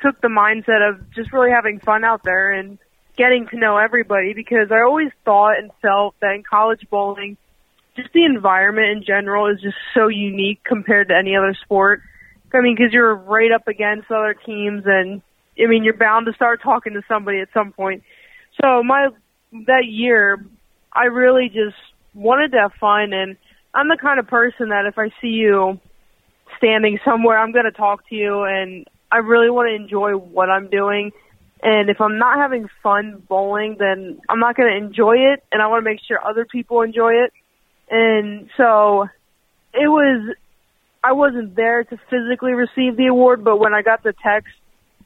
took 0.00 0.20
the 0.20 0.28
mindset 0.28 0.88
of 0.88 1.10
just 1.12 1.32
really 1.32 1.50
having 1.50 1.80
fun 1.80 2.04
out 2.04 2.22
there 2.24 2.52
and 2.52 2.78
getting 3.16 3.46
to 3.48 3.56
know 3.56 3.78
everybody 3.78 4.34
because 4.34 4.70
I 4.70 4.82
always 4.82 5.10
thought 5.24 5.58
and 5.58 5.70
felt 5.80 6.14
that 6.20 6.34
in 6.34 6.42
college 6.48 6.86
bowling 6.90 7.36
just 7.96 8.12
the 8.12 8.24
environment 8.24 8.86
in 8.86 9.04
general 9.04 9.48
is 9.48 9.60
just 9.60 9.76
so 9.94 10.08
unique 10.08 10.62
compared 10.64 11.08
to 11.08 11.16
any 11.16 11.36
other 11.36 11.54
sport. 11.62 12.02
I 12.54 12.60
mean, 12.60 12.74
because 12.76 12.92
you're 12.92 13.14
right 13.14 13.52
up 13.52 13.68
against 13.68 14.10
other 14.10 14.34
teams 14.34 14.84
and 14.86 15.22
I 15.58 15.66
mean, 15.66 15.84
you're 15.84 15.96
bound 15.96 16.26
to 16.26 16.32
start 16.32 16.62
talking 16.62 16.94
to 16.94 17.02
somebody 17.08 17.40
at 17.40 17.48
some 17.52 17.72
point. 17.72 18.02
So 18.60 18.82
my 18.82 19.08
that 19.66 19.84
year, 19.86 20.44
I 20.92 21.04
really 21.04 21.48
just 21.48 21.76
wanted 22.14 22.52
to 22.52 22.58
have 22.58 22.72
fun, 22.80 23.12
and 23.12 23.36
I'm 23.74 23.88
the 23.88 23.98
kind 24.00 24.18
of 24.18 24.26
person 24.26 24.70
that 24.70 24.86
if 24.86 24.98
I 24.98 25.10
see 25.20 25.28
you 25.28 25.78
standing 26.56 26.98
somewhere, 27.04 27.38
I'm 27.38 27.52
going 27.52 27.64
to 27.64 27.72
talk 27.72 28.08
to 28.08 28.14
you, 28.14 28.42
and 28.42 28.86
I 29.10 29.18
really 29.18 29.50
want 29.50 29.68
to 29.68 29.74
enjoy 29.74 30.12
what 30.12 30.48
I'm 30.48 30.68
doing. 30.68 31.12
And 31.62 31.90
if 31.90 32.00
I'm 32.00 32.18
not 32.18 32.38
having 32.38 32.68
fun 32.82 33.22
bowling, 33.28 33.76
then 33.78 34.20
I'm 34.28 34.40
not 34.40 34.56
going 34.56 34.70
to 34.70 34.86
enjoy 34.86 35.16
it, 35.32 35.44
and 35.52 35.62
I 35.62 35.68
want 35.68 35.84
to 35.84 35.90
make 35.90 36.00
sure 36.06 36.18
other 36.24 36.44
people 36.44 36.82
enjoy 36.82 37.12
it. 37.24 37.32
And 37.90 38.48
so 38.56 39.08
it 39.72 39.88
was, 39.88 40.34
I 41.04 41.12
wasn't 41.12 41.54
there 41.54 41.84
to 41.84 41.96
physically 42.10 42.52
receive 42.52 42.96
the 42.96 43.06
award, 43.06 43.44
but 43.44 43.58
when 43.58 43.74
I 43.74 43.82
got 43.82 44.02
the 44.02 44.14
text 44.22 44.52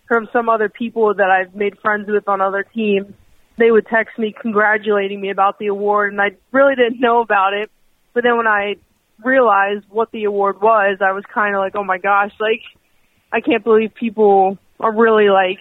from 0.09 0.29
some 0.33 0.49
other 0.49 0.69
people 0.69 1.15
that 1.15 1.31
I've 1.31 1.55
made 1.55 1.79
friends 1.81 2.09
with 2.09 2.29
on 2.29 2.41
other 2.41 2.65
teams. 2.75 3.13
They 3.59 3.71
would 3.71 3.87
text 3.87 4.19
me 4.19 4.35
congratulating 4.39 5.21
me 5.21 5.31
about 5.31 5.59
the 5.59 5.69
award, 5.69 6.13
and 6.13 6.21
I 6.21 6.37
really 6.53 6.75
didn't 6.75 7.01
know 7.01 7.21
about 7.21 7.55
it. 7.55 7.71
But 8.13 8.23
then 8.23 8.37
when 8.37 8.47
I 8.47 8.77
realized 9.25 9.85
what 9.89 10.11
the 10.11 10.25
award 10.25 10.61
was, 10.61 10.99
I 11.01 11.13
was 11.13 11.25
kind 11.33 11.55
of 11.55 11.61
like, 11.61 11.75
oh 11.75 11.85
my 11.85 11.99
gosh, 11.99 12.33
like, 12.39 12.63
I 13.33 13.41
can't 13.41 13.65
believe 13.65 13.95
people 13.95 14.59
are 14.79 14.95
really 14.95 15.31
like, 15.31 15.61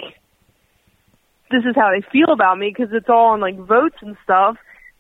this 1.51 1.63
is 1.67 1.75
how 1.75 1.91
they 1.91 2.05
feel 2.11 2.31
about 2.31 2.57
me 2.57 2.73
because 2.75 2.93
it's 2.93 3.09
all 3.09 3.27
on 3.27 3.39
like 3.39 3.57
votes 3.57 3.95
and 4.01 4.17
stuff. 4.23 4.57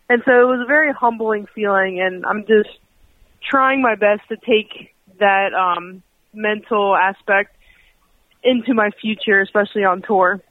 And 0.07 0.21
so 0.25 0.31
it 0.31 0.45
was 0.45 0.61
a 0.63 0.67
very 0.67 0.93
humbling 0.93 1.47
feeling, 1.53 1.99
and 1.99 2.25
I'm 2.25 2.45
just 2.47 2.69
trying 3.47 3.81
my 3.81 3.95
best 3.95 4.21
to 4.29 4.37
take 4.37 4.93
that 5.19 5.53
um, 5.53 6.03
mental 6.33 6.95
aspect 6.95 7.54
into 8.45 8.73
my 8.73 8.91
future, 9.01 9.41
especially 9.41 9.83
on 9.83 10.01
tour. 10.01 10.41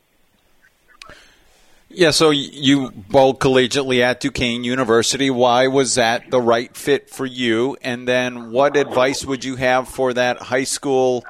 Yeah, 1.88 2.10
so 2.10 2.30
you 2.30 2.90
bowled 2.90 3.38
collegiately 3.38 4.00
at 4.00 4.18
Duquesne 4.18 4.64
University. 4.64 5.30
Why 5.30 5.68
was 5.68 5.94
that 5.94 6.28
the 6.28 6.40
right 6.40 6.76
fit 6.76 7.08
for 7.08 7.24
you? 7.24 7.76
And 7.82 8.08
then 8.08 8.50
what 8.50 8.76
advice 8.76 9.24
would 9.24 9.44
you 9.44 9.54
have 9.56 9.88
for 9.88 10.12
that 10.12 10.38
high 10.38 10.64
school 10.64 11.24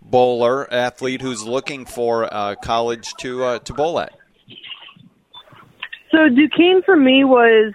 bowler 0.00 0.72
athlete 0.72 1.20
who's 1.20 1.44
looking 1.44 1.86
for 1.86 2.22
a 2.22 2.56
college 2.62 3.12
to 3.18 3.42
uh, 3.42 3.58
to 3.60 3.74
bowl 3.74 3.98
at? 3.98 4.12
So 6.12 6.28
Duquesne 6.28 6.82
for 6.82 6.96
me 6.96 7.24
was 7.24 7.74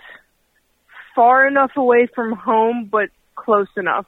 far 1.16 1.46
enough 1.48 1.76
away 1.76 2.08
from 2.08 2.32
home, 2.32 2.86
but 2.86 3.10
close 3.36 3.68
enough. 3.76 4.06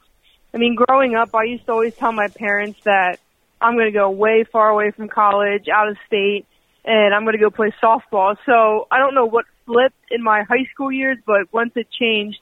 I 0.54 0.58
mean, 0.58 0.76
growing 0.76 1.16
up, 1.16 1.36
I 1.36 1.44
used 1.44 1.66
to 1.66 1.74
always 1.74 1.94
tell 1.96 2.14
my 2.14 2.30
parents 2.30 2.80
that 2.86 3.20
I'm 3.62 3.76
going 3.76 3.92
to 3.92 3.98
go 3.98 4.10
way 4.10 4.46
far 4.52 4.70
away 4.70 4.92
from 4.92 5.08
college, 5.08 5.68
out 5.74 5.90
of 5.90 5.98
state, 6.08 6.46
and 6.84 7.14
I'm 7.14 7.24
going 7.24 7.38
to 7.38 7.40
go 7.40 7.50
play 7.50 7.74
softball. 7.82 8.36
So 8.46 8.88
I 8.92 9.00
don't 9.00 9.16
know 9.16 9.26
what 9.26 9.46
flipped 9.66 9.96
in 10.12 10.22
my 10.24 10.44
high 10.44 10.66
school 10.74 10.92
years, 10.92 11.18
but 11.26 11.52
once 11.52 11.72
it 11.76 11.88
changed, 11.92 12.40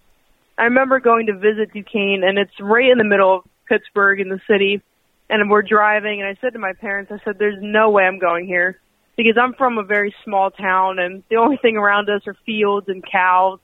I 0.58 0.64
remember 0.66 1.00
going 1.00 1.28
to 1.28 1.34
visit 1.34 1.74
Duquesne, 1.74 2.24
and 2.24 2.38
it's 2.38 2.60
right 2.60 2.90
in 2.90 2.98
the 2.98 3.04
middle 3.04 3.38
of 3.38 3.44
Pittsburgh 3.68 4.20
in 4.20 4.30
the 4.30 4.42
city. 4.48 4.82
And 5.30 5.50
we're 5.50 5.64
driving, 5.64 6.22
and 6.22 6.30
I 6.30 6.40
said 6.42 6.54
to 6.54 6.60
my 6.60 6.74
parents, 6.74 7.12
I 7.12 7.24
said, 7.24 7.40
"There's 7.40 7.58
no 7.60 7.90
way 7.90 8.04
I'm 8.04 8.20
going 8.20 8.46
here." 8.46 8.80
because 9.16 9.38
I'm 9.40 9.54
from 9.54 9.78
a 9.78 9.84
very 9.84 10.14
small 10.24 10.52
town 10.52 11.00
and 11.00 11.24
the 11.30 11.38
only 11.38 11.58
thing 11.58 11.78
around 11.78 12.10
us 12.10 12.22
are 12.28 12.36
fields 12.46 12.88
and 12.90 13.04
cows. 13.10 13.60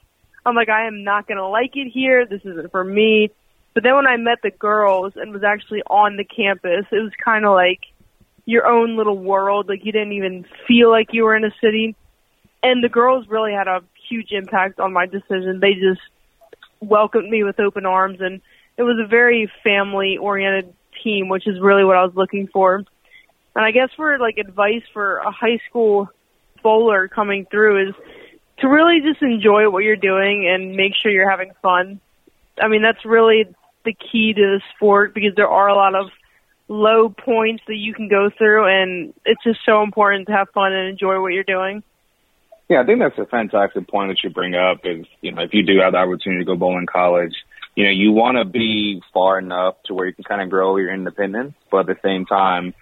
I'm 0.46 0.56
like, 0.56 0.70
I 0.70 0.88
am 0.88 1.04
not 1.04 1.28
going 1.28 1.38
to 1.38 1.48
like 1.48 1.72
it 1.76 1.90
here. 1.92 2.26
This 2.26 2.42
isn't 2.46 2.72
for 2.72 2.84
me. 2.84 3.32
But 3.80 3.86
then 3.86 3.96
when 3.96 4.08
I 4.08 4.18
met 4.18 4.40
the 4.44 4.52
girls 4.52 5.14
and 5.16 5.32
was 5.32 5.42
actually 5.42 5.84
on 5.84 6.18
the 6.18 6.26
campus, 6.26 6.86
it 6.92 7.02
was 7.02 7.14
kind 7.24 7.46
of 7.46 7.54
like 7.54 7.80
your 8.44 8.68
own 8.68 8.98
little 8.98 9.18
world. 9.18 9.70
Like 9.70 9.86
you 9.86 9.94
didn't 9.94 10.12
even 10.12 10.46
feel 10.68 10.92
like 10.92 11.14
you 11.14 11.24
were 11.24 11.34
in 11.34 11.46
a 11.46 11.56
city. 11.62 11.96
And 12.62 12.84
the 12.84 12.90
girls 12.90 13.30
really 13.30 13.54
had 13.54 13.70
a 13.70 13.82
huge 14.10 14.34
impact 14.34 14.82
on 14.82 14.92
my 14.92 15.06
decision. 15.06 15.62
They 15.62 15.76
just 15.76 16.02
welcomed 16.82 17.30
me 17.30 17.46
with 17.46 17.58
open 17.62 17.86
arms 17.86 18.20
and 18.20 18.42
it 18.76 18.84
was 18.84 19.00
a 19.02 19.08
very 19.08 19.50
family 19.64 20.18
oriented 20.18 20.74
team, 21.02 21.30
which 21.30 21.48
is 21.48 21.62
really 21.62 21.86
what 21.86 21.96
I 21.96 22.04
was 22.04 22.16
looking 22.16 22.50
for. 22.52 22.76
And 22.76 22.86
I 23.56 23.72
guess 23.72 23.92
for 23.96 24.20
like 24.20 24.40
advice 24.40 24.84
for 24.92 25.20
a 25.20 25.32
high 25.32 25.60
school 25.70 26.10
bowler 26.62 27.08
coming 27.08 27.46
through 27.50 27.88
is 27.88 27.96
to 28.58 28.68
really 28.68 29.00
just 29.00 29.22
enjoy 29.22 29.70
what 29.70 29.86
you're 29.86 29.96
doing 29.96 30.50
and 30.54 30.76
make 30.76 30.96
sure 31.02 31.14
you're 31.14 31.30
having 31.30 31.54
fun. 31.62 32.02
I 32.62 32.68
mean, 32.68 32.82
that's 32.82 33.06
really 33.06 33.46
the 33.86 33.94
key 33.94 34.34
to 34.34 34.42
the 34.42 34.62
sport 34.76 35.14
because 35.14 35.36
there 35.36 35.48
are 35.48 35.68
a 35.68 35.76
lot 35.76 35.96
of 35.96 36.10
low 36.68 37.10
points 37.10 37.64
that 37.68 37.76
you 37.76 37.94
can 37.94 38.08
go 38.08 38.30
through 38.38 38.68
and 38.68 39.14
it's 39.26 39.44
just 39.44 39.60
so 39.66 39.82
important 39.84 40.28
to 40.28 40.34
have 40.34 40.50
fun 40.54 40.72
and 40.72 40.90
enjoy 40.90 41.20
what 41.20 41.34
you're 41.34 41.44
doing. 41.44 41.84
Yeah, 42.70 42.82
I 42.82 42.86
think 42.86 43.00
that's 43.00 43.18
a 43.18 43.26
fantastic 43.26 43.88
point 43.88 44.12
that 44.12 44.24
you 44.24 44.30
bring 44.30 44.54
up 44.54 44.82
is, 44.84 45.08
you 45.22 45.32
know, 45.32 45.42
if 45.42 45.54
you 45.54 45.64
do 45.64 45.80
have 45.80 45.94
the 45.94 45.98
opportunity 45.98 46.42
to 46.42 46.46
go 46.46 46.56
bowling 46.56 46.86
college, 46.86 47.34
you 47.76 47.86
know, 47.86 47.90
you 47.90 48.12
want 48.12 48.38
to 48.38 48.46
be 48.46 49.02
far 49.12 49.40
enough 49.40 49.76
to 49.86 49.96
where 49.96 50.06
you 50.06 50.14
can 50.14 50.24
kind 50.24 50.42
of 50.42 50.50
grow 50.50 50.78
your 50.78 50.94
independence, 50.94 51.56
but 51.72 51.82
at 51.82 51.86
the 51.88 51.98
same 52.04 52.26
time, 52.26 52.76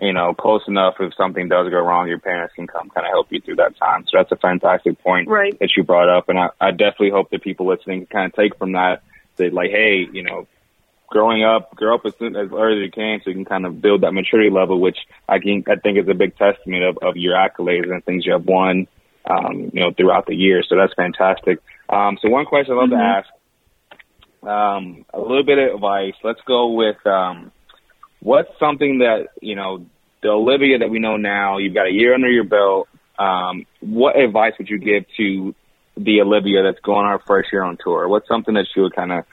you 0.00 0.12
know, 0.12 0.34
close 0.34 0.62
enough 0.66 0.94
if 1.00 1.12
something 1.14 1.48
does 1.48 1.70
go 1.70 1.78
wrong, 1.78 2.08
your 2.08 2.18
parents 2.18 2.54
can 2.54 2.66
come 2.66 2.88
kind 2.90 3.06
of 3.06 3.10
help 3.10 3.28
you 3.30 3.40
through 3.40 3.56
that 3.56 3.76
time. 3.76 4.04
So 4.04 4.18
that's 4.18 4.32
a 4.32 4.36
fantastic 4.36 5.00
point 5.02 5.28
right. 5.28 5.58
that 5.60 5.70
you 5.76 5.84
brought 5.84 6.08
up. 6.08 6.28
And 6.28 6.38
I, 6.38 6.48
I 6.60 6.70
definitely 6.70 7.10
hope 7.10 7.30
that 7.30 7.42
people 7.42 7.66
listening 7.66 8.06
can 8.06 8.06
kind 8.06 8.26
of 8.26 8.34
take 8.34 8.56
from 8.58 8.72
that 8.72 9.02
that 9.38 9.52
like, 9.52 9.70
hey, 9.70 10.06
you 10.12 10.22
know, 10.22 10.46
growing 11.08 11.42
up, 11.42 11.74
grow 11.74 11.94
up 11.94 12.02
as 12.04 12.12
soon 12.18 12.36
as 12.36 12.50
early 12.52 12.82
as 12.82 12.86
you 12.86 12.90
can 12.90 13.20
so 13.24 13.30
you 13.30 13.36
can 13.36 13.44
kind 13.44 13.66
of 13.66 13.80
build 13.80 14.02
that 14.02 14.12
maturity 14.12 14.50
level, 14.50 14.80
which 14.80 14.98
I 15.28 15.38
can, 15.38 15.64
I 15.66 15.76
think 15.76 15.98
is 15.98 16.08
a 16.08 16.14
big 16.14 16.36
testament 16.36 16.84
of, 16.84 16.98
of 16.98 17.16
your 17.16 17.34
accolades 17.34 17.90
and 17.90 18.04
things 18.04 18.26
you 18.26 18.32
have 18.32 18.44
won, 18.44 18.86
um, 19.24 19.70
you 19.72 19.80
know, 19.80 19.90
throughout 19.92 20.26
the 20.26 20.34
year. 20.34 20.62
So 20.68 20.76
that's 20.76 20.92
fantastic. 20.94 21.60
Um, 21.88 22.18
so 22.20 22.28
one 22.28 22.44
question 22.44 22.74
I'd 22.74 22.76
love 22.76 22.90
mm-hmm. 22.90 22.98
to 22.98 23.04
ask, 23.04 23.28
um, 24.42 25.04
a 25.12 25.20
little 25.20 25.44
bit 25.44 25.58
of 25.58 25.74
advice. 25.76 26.14
Let's 26.22 26.40
go 26.46 26.72
with, 26.72 27.04
um, 27.06 27.52
what's 28.20 28.50
something 28.58 28.98
that 28.98 29.28
you 29.40 29.54
know 29.54 29.86
the 30.22 30.28
Olivia 30.28 30.78
that 30.78 30.90
we 30.90 30.98
know 30.98 31.16
now? 31.16 31.58
You've 31.58 31.74
got 31.74 31.86
a 31.86 31.92
year 31.92 32.14
under 32.14 32.30
your 32.30 32.44
belt. 32.44 32.88
Um, 33.18 33.66
what 33.80 34.16
advice 34.18 34.54
would 34.58 34.68
you 34.68 34.78
give 34.78 35.04
to 35.16 35.54
the 35.98 36.20
Olivia 36.20 36.62
that's 36.62 36.80
going 36.80 37.06
her 37.06 37.18
first 37.26 37.50
year 37.52 37.62
on 37.62 37.76
tour? 37.82 38.08
What's 38.08 38.28
something 38.28 38.54
that 38.54 38.66
she 38.72 38.80
would 38.80 38.94
kind 38.94 39.12
of, 39.12 39.24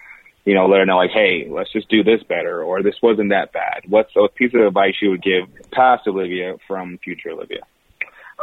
you 0.45 0.53
know, 0.53 0.65
let 0.65 0.79
her 0.79 0.85
know 0.85 0.97
like, 0.97 1.11
hey, 1.11 1.47
let's 1.49 1.71
just 1.71 1.89
do 1.89 2.03
this 2.03 2.23
better, 2.23 2.63
or 2.63 2.83
this 2.83 2.95
wasn't 3.01 3.29
that 3.29 3.53
bad. 3.53 3.83
What's 3.87 4.11
a 4.15 4.27
piece 4.27 4.53
of 4.53 4.61
advice 4.61 4.95
you 5.01 5.11
would 5.11 5.23
give 5.23 5.45
past 5.71 6.07
Olivia 6.07 6.57
from 6.67 6.97
future 6.97 7.31
Olivia? 7.31 7.61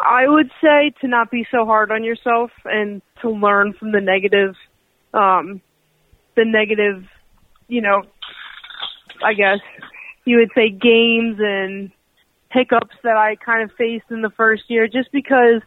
I 0.05 0.27
would 0.27 0.51
say 0.63 0.93
to 1.01 1.09
not 1.09 1.31
be 1.31 1.47
so 1.51 1.67
hard 1.67 1.91
on 1.91 2.03
yourself 2.03 2.51
and 2.65 3.03
to 3.21 3.31
learn 3.31 3.75
from 3.75 3.93
the 3.93 4.01
negative, 4.01 4.55
um, 5.13 5.61
the 6.35 6.45
negative, 6.45 7.05
you 7.69 7.83
know, 7.83 8.05
I 9.25 9.35
guess 9.35 9.59
you 10.25 10.39
would 10.39 10.51
say 10.55 10.71
games 10.71 11.39
and 11.41 11.91
hiccups 12.51 12.97
that 13.03 13.17
I 13.17 13.37
kind 13.37 13.63
of 13.63 13.77
faced 13.77 14.07
in 14.11 14.23
the 14.23 14.31
first 14.31 14.65
year 14.69 14.87
just 14.87 15.11
because 15.13 15.63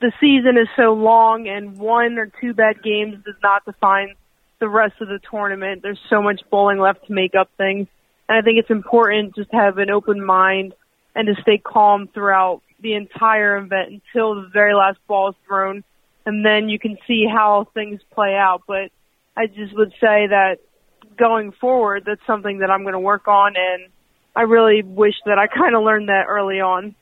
the 0.00 0.12
season 0.20 0.56
is 0.56 0.68
so 0.76 0.92
long 0.92 1.48
and 1.48 1.78
one 1.78 2.18
or 2.18 2.30
two 2.40 2.54
bad 2.54 2.82
games 2.82 3.16
does 3.24 3.34
not 3.42 3.64
define 3.64 4.14
the 4.60 4.68
rest 4.68 4.94
of 5.00 5.08
the 5.08 5.20
tournament. 5.30 5.82
There's 5.82 6.00
so 6.10 6.22
much 6.22 6.40
bowling 6.50 6.78
left 6.78 7.06
to 7.06 7.12
make 7.12 7.34
up 7.34 7.50
things. 7.56 7.88
And 8.28 8.38
I 8.38 8.42
think 8.42 8.58
it's 8.58 8.70
important 8.70 9.34
just 9.34 9.50
to 9.50 9.56
have 9.56 9.78
an 9.78 9.90
open 9.90 10.24
mind 10.24 10.74
and 11.14 11.26
to 11.26 11.40
stay 11.42 11.58
calm 11.58 12.08
throughout 12.08 12.62
the 12.80 12.94
entire 12.94 13.56
event 13.56 14.02
until 14.14 14.36
the 14.36 14.48
very 14.52 14.74
last 14.74 14.98
ball 15.06 15.30
is 15.30 15.36
thrown. 15.46 15.82
And 16.26 16.44
then 16.44 16.68
you 16.68 16.78
can 16.78 16.96
see 17.06 17.26
how 17.26 17.66
things 17.74 18.00
play 18.12 18.34
out. 18.34 18.62
But 18.66 18.90
I 19.36 19.46
just 19.46 19.74
would 19.76 19.92
say 20.00 20.26
that 20.28 20.58
going 21.18 21.52
forward, 21.52 22.04
that's 22.06 22.24
something 22.26 22.58
that 22.58 22.70
I'm 22.70 22.82
going 22.82 22.94
to 22.94 23.00
work 23.00 23.28
on, 23.28 23.54
and 23.56 23.90
I 24.34 24.42
really 24.42 24.82
wish 24.82 25.14
that 25.26 25.38
I 25.38 25.46
kind 25.46 25.74
of 25.74 25.82
learned 25.82 26.08
that 26.08 26.26
early 26.28 26.60
on. 26.60 26.94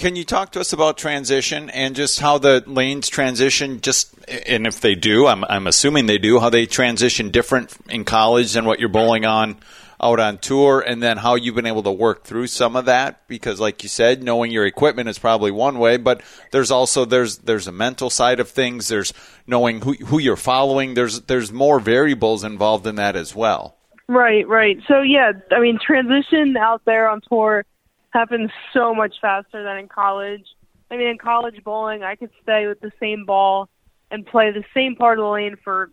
Can 0.00 0.16
you 0.16 0.24
talk 0.24 0.52
to 0.52 0.60
us 0.60 0.72
about 0.72 0.96
transition 0.96 1.68
and 1.68 1.94
just 1.94 2.20
how 2.20 2.38
the 2.38 2.64
lanes 2.66 3.10
transition? 3.10 3.82
Just 3.82 4.14
and 4.26 4.66
if 4.66 4.80
they 4.80 4.94
do, 4.94 5.26
I'm 5.26 5.44
I'm 5.44 5.66
assuming 5.66 6.06
they 6.06 6.16
do. 6.16 6.40
How 6.40 6.48
they 6.48 6.64
transition 6.64 7.28
different 7.28 7.76
in 7.86 8.06
college 8.06 8.54
than 8.54 8.64
what 8.64 8.80
you're 8.80 8.88
bowling 8.88 9.26
on 9.26 9.58
out 10.02 10.18
on 10.18 10.38
tour 10.38 10.80
and 10.80 11.02
then 11.02 11.18
how 11.18 11.34
you've 11.34 11.54
been 11.54 11.66
able 11.66 11.82
to 11.82 11.92
work 11.92 12.24
through 12.24 12.46
some 12.46 12.76
of 12.76 12.86
that 12.86 13.28
because 13.28 13.60
like 13.60 13.82
you 13.82 13.90
said 13.90 14.22
knowing 14.22 14.50
your 14.50 14.64
equipment 14.64 15.10
is 15.10 15.18
probably 15.18 15.50
one 15.50 15.78
way 15.78 15.98
but 15.98 16.22
there's 16.52 16.70
also 16.70 17.04
there's 17.04 17.36
there's 17.36 17.66
a 17.66 17.72
mental 17.72 18.08
side 18.08 18.40
of 18.40 18.48
things 18.48 18.88
there's 18.88 19.12
knowing 19.46 19.82
who 19.82 19.92
who 20.06 20.18
you're 20.18 20.36
following 20.36 20.94
there's 20.94 21.20
there's 21.26 21.52
more 21.52 21.78
variables 21.78 22.44
involved 22.44 22.86
in 22.86 22.94
that 22.94 23.14
as 23.14 23.34
well 23.36 23.76
right 24.08 24.48
right 24.48 24.78
so 24.88 25.02
yeah 25.02 25.32
i 25.52 25.60
mean 25.60 25.78
transition 25.86 26.56
out 26.56 26.80
there 26.86 27.06
on 27.06 27.20
tour 27.28 27.66
happens 28.10 28.50
so 28.72 28.94
much 28.94 29.16
faster 29.20 29.62
than 29.62 29.76
in 29.78 29.88
college 29.88 30.44
i 30.90 30.96
mean 30.96 31.08
in 31.08 31.18
college 31.18 31.62
bowling 31.64 32.02
i 32.02 32.14
could 32.14 32.30
stay 32.42 32.66
with 32.66 32.80
the 32.80 32.92
same 33.00 33.24
ball 33.24 33.68
and 34.10 34.26
play 34.26 34.50
the 34.50 34.64
same 34.74 34.96
part 34.96 35.18
of 35.18 35.22
the 35.22 35.28
lane 35.28 35.56
for 35.62 35.90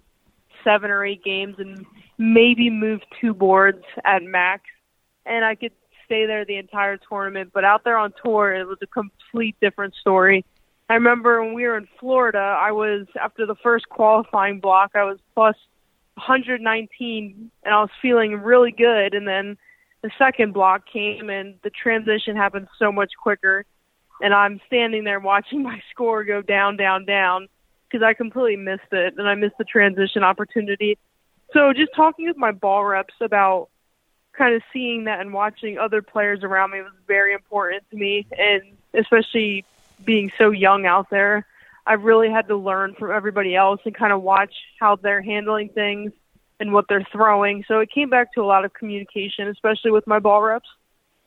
seven 0.63 0.91
or 0.91 1.05
eight 1.05 1.23
games 1.23 1.55
and 1.59 1.85
maybe 2.17 2.69
move 2.69 3.01
two 3.21 3.33
boards 3.33 3.83
at 4.03 4.23
max, 4.23 4.63
and 5.25 5.45
I 5.45 5.55
could 5.55 5.71
stay 6.05 6.25
there 6.25 6.45
the 6.45 6.57
entire 6.57 6.97
tournament. 6.97 7.51
But 7.53 7.63
out 7.63 7.83
there 7.83 7.97
on 7.97 8.13
tour, 8.23 8.53
it 8.53 8.65
was 8.65 8.77
a 8.81 8.87
complete 8.87 9.55
different 9.61 9.93
story. 9.95 10.45
I 10.89 10.95
remember 10.95 11.43
when 11.43 11.53
we 11.53 11.63
were 11.63 11.77
in 11.77 11.87
Florida, 11.99 12.39
I 12.39 12.71
was 12.71 13.07
after 13.21 13.45
the 13.45 13.55
first 13.55 13.89
qualifying 13.89 14.59
block, 14.59 14.91
I 14.95 15.03
was 15.03 15.19
plus 15.35 15.55
119, 16.15 17.51
and 17.63 17.73
I 17.73 17.81
was 17.81 17.89
feeling 18.01 18.33
really 18.33 18.71
good. 18.71 19.13
And 19.13 19.27
then 19.27 19.57
the 20.07 20.13
second 20.17 20.53
block 20.53 20.85
came, 20.87 21.29
and 21.29 21.55
the 21.63 21.69
transition 21.69 22.37
happened 22.37 22.69
so 22.79 22.93
much 22.93 23.11
quicker. 23.21 23.65
And 24.21 24.33
I'm 24.33 24.61
standing 24.67 25.03
there 25.03 25.19
watching 25.19 25.63
my 25.71 25.81
score 25.91 26.23
go 26.23 26.41
down, 26.41 26.77
down, 26.77 27.05
down 27.05 27.49
because 27.89 28.03
I 28.03 28.13
completely 28.13 28.55
missed 28.55 28.91
it, 28.91 29.15
and 29.17 29.27
I 29.27 29.35
missed 29.35 29.57
the 29.57 29.65
transition 29.65 30.23
opportunity. 30.23 30.97
So 31.53 31.73
just 31.73 31.93
talking 31.93 32.27
with 32.27 32.37
my 32.37 32.51
ball 32.51 32.83
reps 32.85 33.13
about 33.21 33.69
kind 34.33 34.55
of 34.55 34.61
seeing 34.71 35.05
that 35.05 35.19
and 35.19 35.33
watching 35.33 35.77
other 35.77 36.01
players 36.01 36.43
around 36.43 36.71
me 36.71 36.81
was 36.81 36.91
very 37.05 37.33
important 37.33 37.83
to 37.91 37.97
me, 37.97 38.27
and 38.37 38.61
especially 38.93 39.65
being 40.05 40.31
so 40.37 40.51
young 40.51 40.85
out 40.85 41.09
there, 41.09 41.45
I 41.85 41.93
really 41.93 42.29
had 42.29 42.47
to 42.49 42.55
learn 42.55 42.93
from 42.95 43.11
everybody 43.11 43.55
else 43.55 43.81
and 43.85 43.95
kind 43.95 44.13
of 44.13 44.21
watch 44.21 44.53
how 44.79 44.95
they're 44.97 45.21
handling 45.21 45.69
things 45.69 46.11
and 46.59 46.73
what 46.73 46.85
they're 46.89 47.07
throwing. 47.11 47.63
So 47.67 47.79
it 47.79 47.89
came 47.91 48.09
back 48.09 48.33
to 48.33 48.41
a 48.41 48.45
lot 48.45 48.65
of 48.65 48.73
communication, 48.73 49.47
especially 49.47 49.91
with 49.91 50.07
my 50.07 50.19
ball 50.19 50.41
reps. 50.41 50.67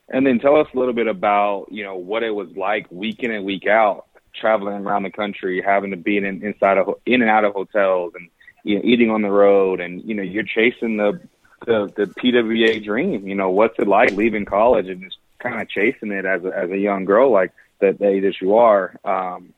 And 0.09 0.25
then 0.25 0.39
tell 0.39 0.57
us 0.57 0.67
a 0.73 0.77
little 0.77 0.93
bit 0.93 1.07
about, 1.07 1.67
you 1.71 1.83
know, 1.83 1.95
what 1.95 2.23
it 2.23 2.31
was 2.31 2.49
like 2.57 2.91
week 2.91 3.23
in 3.23 3.31
and 3.31 3.45
week 3.45 3.65
out, 3.65 4.07
traveling 4.35 4.85
around 4.85 5.03
the 5.03 5.11
country, 5.11 5.61
having 5.65 5.91
to 5.91 5.97
be 5.97 6.17
in 6.17 6.25
inside 6.25 6.77
of 6.77 6.95
in 7.05 7.21
and 7.21 7.31
out 7.31 7.45
of 7.45 7.53
hotels 7.53 8.13
and 8.15 8.29
you 8.63 8.75
know, 8.75 8.81
eating 8.83 9.09
on 9.09 9.21
the 9.21 9.29
road, 9.29 9.79
and 9.79 10.03
you 10.03 10.13
know, 10.13 10.23
you're 10.23 10.43
chasing 10.43 10.97
the 10.97 11.19
the, 11.65 11.91
the 11.95 12.05
PWA 12.05 12.83
dream. 12.83 13.27
You 13.27 13.35
know, 13.35 13.49
what's 13.49 13.77
it 13.79 13.87
like 13.87 14.11
leaving 14.11 14.45
college 14.45 14.87
and 14.87 15.01
just 15.03 15.17
kind 15.39 15.61
of 15.61 15.69
chasing 15.69 16.11
it 16.11 16.25
as 16.25 16.43
a, 16.43 16.57
as 16.57 16.69
a 16.71 16.77
young 16.77 17.05
girl 17.05 17.31
like 17.31 17.51
that 17.79 18.01
age 18.01 18.23
as 18.23 18.39
you 18.41 18.55
are? 18.55 18.95
Um, 19.05 19.53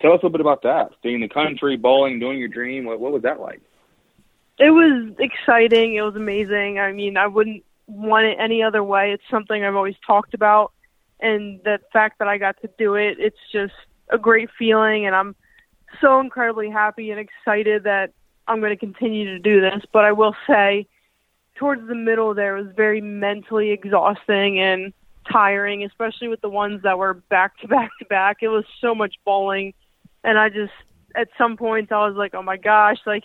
tell 0.00 0.12
us 0.12 0.22
a 0.22 0.26
little 0.26 0.30
bit 0.30 0.40
about 0.40 0.62
that. 0.62 0.90
Seeing 1.02 1.20
the 1.20 1.28
country, 1.28 1.76
bowling, 1.76 2.18
doing 2.18 2.38
your 2.38 2.48
dream. 2.48 2.84
What, 2.84 3.00
what 3.00 3.12
was 3.12 3.22
that 3.22 3.40
like? 3.40 3.60
It 4.58 4.70
was 4.70 5.14
exciting. 5.18 5.94
It 5.94 6.02
was 6.02 6.16
amazing. 6.16 6.78
I 6.78 6.92
mean, 6.92 7.16
I 7.16 7.26
wouldn't 7.26 7.64
want 7.86 8.26
it 8.26 8.36
any 8.40 8.62
other 8.62 8.82
way. 8.82 9.12
It's 9.12 9.22
something 9.30 9.64
I've 9.64 9.76
always 9.76 9.96
talked 10.06 10.34
about, 10.34 10.72
and 11.20 11.60
the 11.64 11.80
fact 11.92 12.18
that 12.18 12.28
I 12.28 12.38
got 12.38 12.60
to 12.62 12.70
do 12.78 12.94
it, 12.94 13.18
it's 13.18 13.38
just 13.52 13.74
a 14.10 14.18
great 14.18 14.50
feeling, 14.58 15.06
and 15.06 15.14
I'm 15.14 15.36
so 16.00 16.20
incredibly 16.20 16.70
happy 16.70 17.10
and 17.10 17.20
excited 17.20 17.84
that 17.84 18.12
I'm 18.46 18.60
going 18.60 18.72
to 18.72 18.76
continue 18.76 19.26
to 19.26 19.38
do 19.38 19.60
this. 19.60 19.82
But 19.92 20.04
I 20.04 20.12
will 20.12 20.34
say, 20.46 20.86
towards 21.54 21.86
the 21.88 21.94
middle 21.94 22.34
there 22.34 22.54
was 22.54 22.66
very 22.76 23.00
mentally 23.00 23.70
exhausting, 23.70 24.60
and 24.60 24.92
tiring, 25.30 25.84
especially 25.84 26.28
with 26.28 26.40
the 26.40 26.48
ones 26.48 26.82
that 26.82 26.98
were 26.98 27.14
back 27.14 27.58
to 27.58 27.68
back 27.68 27.90
to 27.98 28.04
back. 28.06 28.38
It 28.42 28.48
was 28.48 28.64
so 28.80 28.94
much 28.94 29.16
bowling, 29.24 29.74
and 30.24 30.38
I 30.38 30.48
just 30.48 30.72
at 31.18 31.28
some 31.36 31.56
points 31.56 31.90
I 31.90 32.06
was 32.06 32.16
like, 32.16 32.34
oh 32.34 32.42
my 32.42 32.56
gosh, 32.56 32.98
like 33.04 33.24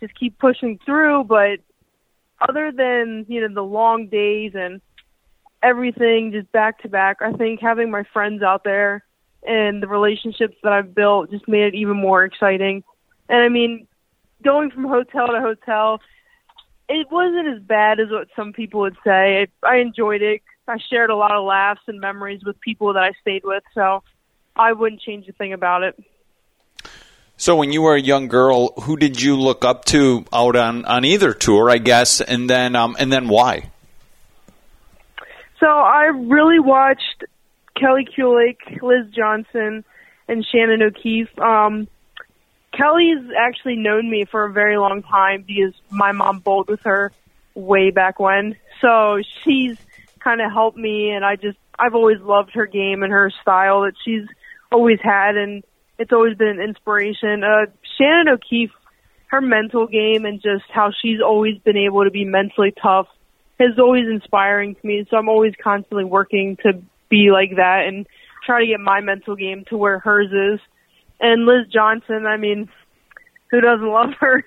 just 0.00 0.18
keep 0.18 0.38
pushing 0.38 0.78
through. 0.84 1.24
But 1.24 1.60
other 2.40 2.72
than 2.72 3.26
you 3.28 3.40
know 3.40 3.54
the 3.54 3.62
long 3.62 4.08
days 4.08 4.52
and 4.54 4.80
everything 5.62 6.32
just 6.32 6.50
back 6.52 6.82
to 6.82 6.88
back, 6.88 7.18
I 7.20 7.32
think 7.32 7.60
having 7.60 7.90
my 7.90 8.04
friends 8.12 8.42
out 8.42 8.64
there 8.64 9.04
and 9.46 9.82
the 9.82 9.88
relationships 9.88 10.56
that 10.62 10.72
I've 10.72 10.94
built 10.94 11.30
just 11.30 11.46
made 11.46 11.74
it 11.74 11.74
even 11.74 11.96
more 11.98 12.24
exciting. 12.24 12.82
And 13.28 13.40
I 13.40 13.48
mean, 13.48 13.86
going 14.42 14.70
from 14.70 14.84
hotel 14.84 15.28
to 15.28 15.40
hotel, 15.40 16.00
it 16.88 17.10
wasn't 17.10 17.48
as 17.48 17.62
bad 17.62 18.00
as 18.00 18.08
what 18.10 18.28
some 18.34 18.52
people 18.52 18.80
would 18.80 18.96
say. 19.04 19.48
I, 19.62 19.68
I 19.68 19.76
enjoyed 19.76 20.22
it. 20.22 20.42
I 20.66 20.78
shared 20.78 21.10
a 21.10 21.16
lot 21.16 21.32
of 21.32 21.44
laughs 21.44 21.82
and 21.88 22.00
memories 22.00 22.42
with 22.42 22.58
people 22.60 22.94
that 22.94 23.02
I 23.02 23.12
stayed 23.20 23.44
with, 23.44 23.62
so 23.74 24.02
I 24.56 24.72
wouldn't 24.72 25.02
change 25.02 25.28
a 25.28 25.32
thing 25.32 25.52
about 25.52 25.82
it. 25.82 26.02
So, 27.36 27.56
when 27.56 27.72
you 27.72 27.82
were 27.82 27.94
a 27.94 28.00
young 28.00 28.28
girl, 28.28 28.68
who 28.82 28.96
did 28.96 29.20
you 29.20 29.36
look 29.36 29.64
up 29.64 29.84
to 29.86 30.24
out 30.32 30.54
on, 30.56 30.84
on 30.84 31.04
either 31.04 31.32
tour? 31.34 31.68
I 31.68 31.78
guess, 31.78 32.20
and 32.20 32.48
then 32.48 32.76
um, 32.76 32.96
and 32.98 33.12
then 33.12 33.28
why? 33.28 33.70
So, 35.58 35.66
I 35.66 36.04
really 36.14 36.60
watched 36.60 37.24
Kelly 37.76 38.06
Kulick, 38.16 38.82
Liz 38.82 39.10
Johnson, 39.10 39.84
and 40.28 40.46
Shannon 40.46 40.82
O'Keefe. 40.82 41.36
Um, 41.38 41.88
Kelly's 42.72 43.30
actually 43.38 43.76
known 43.76 44.08
me 44.10 44.24
for 44.24 44.44
a 44.44 44.52
very 44.52 44.78
long 44.78 45.02
time 45.02 45.44
because 45.46 45.74
my 45.90 46.12
mom 46.12 46.40
bowled 46.40 46.68
with 46.68 46.82
her 46.82 47.12
way 47.54 47.90
back 47.90 48.18
when. 48.18 48.56
So 48.80 49.20
she's 49.44 49.76
kind 50.20 50.40
of 50.40 50.52
helped 50.52 50.78
me, 50.78 51.10
and 51.10 51.24
I 51.24 51.36
just 51.36 51.58
I've 51.78 51.94
always 51.94 52.20
loved 52.20 52.54
her 52.54 52.66
game 52.66 53.02
and 53.02 53.12
her 53.12 53.30
style 53.42 53.82
that 53.82 53.94
she's 54.04 54.26
always 54.70 55.00
had, 55.02 55.36
and 55.36 55.64
it's 55.98 56.12
always 56.12 56.36
been 56.36 56.48
an 56.48 56.60
inspiration. 56.60 57.44
Uh, 57.44 57.66
Shannon 57.96 58.28
O'Keefe, 58.28 58.72
her 59.28 59.40
mental 59.40 59.86
game 59.86 60.24
and 60.24 60.40
just 60.40 60.64
how 60.72 60.90
she's 61.02 61.20
always 61.20 61.58
been 61.58 61.76
able 61.76 62.04
to 62.04 62.10
be 62.10 62.24
mentally 62.24 62.72
tough 62.80 63.06
is 63.58 63.78
always 63.78 64.06
inspiring 64.08 64.74
to 64.74 64.86
me. 64.86 65.06
So 65.10 65.16
I'm 65.16 65.28
always 65.28 65.54
constantly 65.62 66.04
working 66.04 66.56
to 66.62 66.82
be 67.08 67.30
like 67.30 67.56
that 67.56 67.86
and 67.86 68.06
try 68.44 68.60
to 68.60 68.66
get 68.66 68.80
my 68.80 69.00
mental 69.00 69.36
game 69.36 69.64
to 69.68 69.76
where 69.76 69.98
hers 69.98 70.30
is. 70.30 70.60
And 71.20 71.46
Liz 71.46 71.66
Johnson, 71.72 72.26
I 72.26 72.36
mean, 72.36 72.68
who 73.50 73.60
doesn't 73.60 73.88
love 73.88 74.10
her? 74.20 74.44